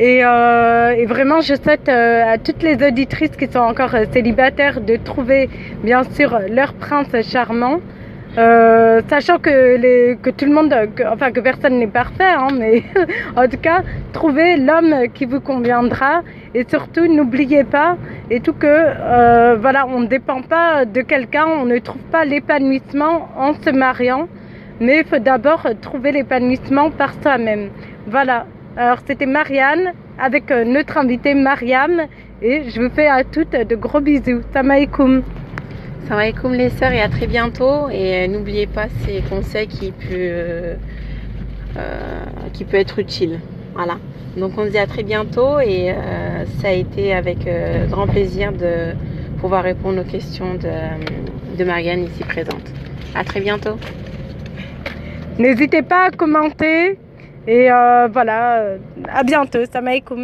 Et, 0.00 0.24
euh, 0.24 0.92
et 0.92 1.04
vraiment, 1.04 1.42
je 1.42 1.54
souhaite 1.54 1.90
euh, 1.90 2.32
à 2.32 2.38
toutes 2.38 2.62
les 2.62 2.82
auditrices 2.82 3.36
qui 3.36 3.46
sont 3.46 3.58
encore 3.58 3.94
euh, 3.94 4.06
célibataires 4.10 4.80
de 4.80 4.96
trouver, 4.96 5.50
bien 5.84 6.04
sûr, 6.04 6.38
leur 6.48 6.72
prince 6.72 7.08
charmant. 7.30 7.80
Sachant 8.36 9.38
que, 9.38 10.14
tout 10.30 10.44
le 10.46 10.52
monde, 10.52 10.74
enfin 11.06 11.32
que 11.32 11.40
personne 11.40 11.78
n'est 11.80 11.88
parfait, 11.88 12.32
hein, 12.32 12.48
mais 12.58 12.84
en 13.36 13.46
tout 13.46 13.58
cas, 13.58 13.82
trouvez 14.14 14.56
l'homme 14.56 15.08
qui 15.12 15.26
vous 15.26 15.40
conviendra 15.40 16.22
et 16.54 16.64
surtout 16.66 17.06
n'oubliez 17.12 17.64
pas 17.64 17.96
et 18.30 18.38
tout 18.38 18.52
que 18.52 19.56
voilà, 19.56 19.84
on 19.88 20.00
ne 20.00 20.06
dépend 20.06 20.42
pas 20.42 20.84
de 20.84 21.00
quelqu'un, 21.02 21.46
on 21.46 21.64
ne 21.64 21.78
trouve 21.78 22.02
pas 22.12 22.24
l'épanouissement 22.24 23.28
en 23.36 23.52
se 23.52 23.70
mariant, 23.70 24.28
mais 24.80 25.00
il 25.00 25.04
faut 25.04 25.18
d'abord 25.18 25.66
trouver 25.82 26.12
l'épanouissement 26.12 26.90
par 26.90 27.12
soi-même. 27.20 27.70
Voilà. 28.06 28.46
Alors 28.76 28.98
c'était 29.04 29.26
Marianne 29.26 29.92
avec 30.18 30.50
euh, 30.50 30.64
notre 30.64 30.96
invitée 30.96 31.34
Mariam 31.34 32.02
et 32.40 32.70
je 32.70 32.80
vous 32.80 32.88
fais 32.90 33.08
à 33.08 33.24
toutes 33.24 33.52
de 33.52 33.74
gros 33.74 34.00
bisous. 34.00 34.42
Samaïkoum. 34.52 35.22
Salam 36.04 36.20
alaikum 36.20 36.52
les 36.54 36.70
sœurs 36.70 36.92
et 36.92 37.00
à 37.00 37.08
très 37.08 37.26
bientôt. 37.26 37.88
Et 37.90 38.24
euh, 38.24 38.26
n'oubliez 38.28 38.68
pas 38.68 38.86
ces 39.04 39.22
conseils 39.28 39.66
qui 39.66 39.90
peut, 39.90 40.06
euh, 40.12 40.74
euh, 41.76 42.20
qui 42.52 42.64
peut 42.64 42.76
être 42.76 43.00
utile. 43.00 43.40
Voilà. 43.74 43.98
Donc 44.36 44.52
on 44.56 44.64
se 44.66 44.70
dit 44.70 44.78
à 44.78 44.86
très 44.86 45.02
bientôt 45.02 45.58
et 45.58 45.90
euh, 45.90 46.44
ça 46.60 46.68
a 46.68 46.72
été 46.72 47.12
avec 47.12 47.46
euh, 47.48 47.86
grand 47.86 48.06
plaisir 48.06 48.52
de 48.52 48.94
pouvoir 49.40 49.64
répondre 49.64 50.00
aux 50.00 50.10
questions 50.10 50.54
de, 50.54 51.56
de 51.58 51.64
Marianne 51.64 52.04
ici 52.04 52.22
présente. 52.22 52.72
À 53.16 53.24
très 53.24 53.40
bientôt. 53.40 53.76
N'hésitez 55.38 55.82
pas 55.82 56.06
à 56.06 56.10
commenter 56.10 56.98
et 57.46 57.70
euh, 57.72 58.08
voilà, 58.12 58.60
euh, 58.60 58.78
à 59.08 59.22
bientôt. 59.22 59.64
Samaïkoum. 59.72 60.18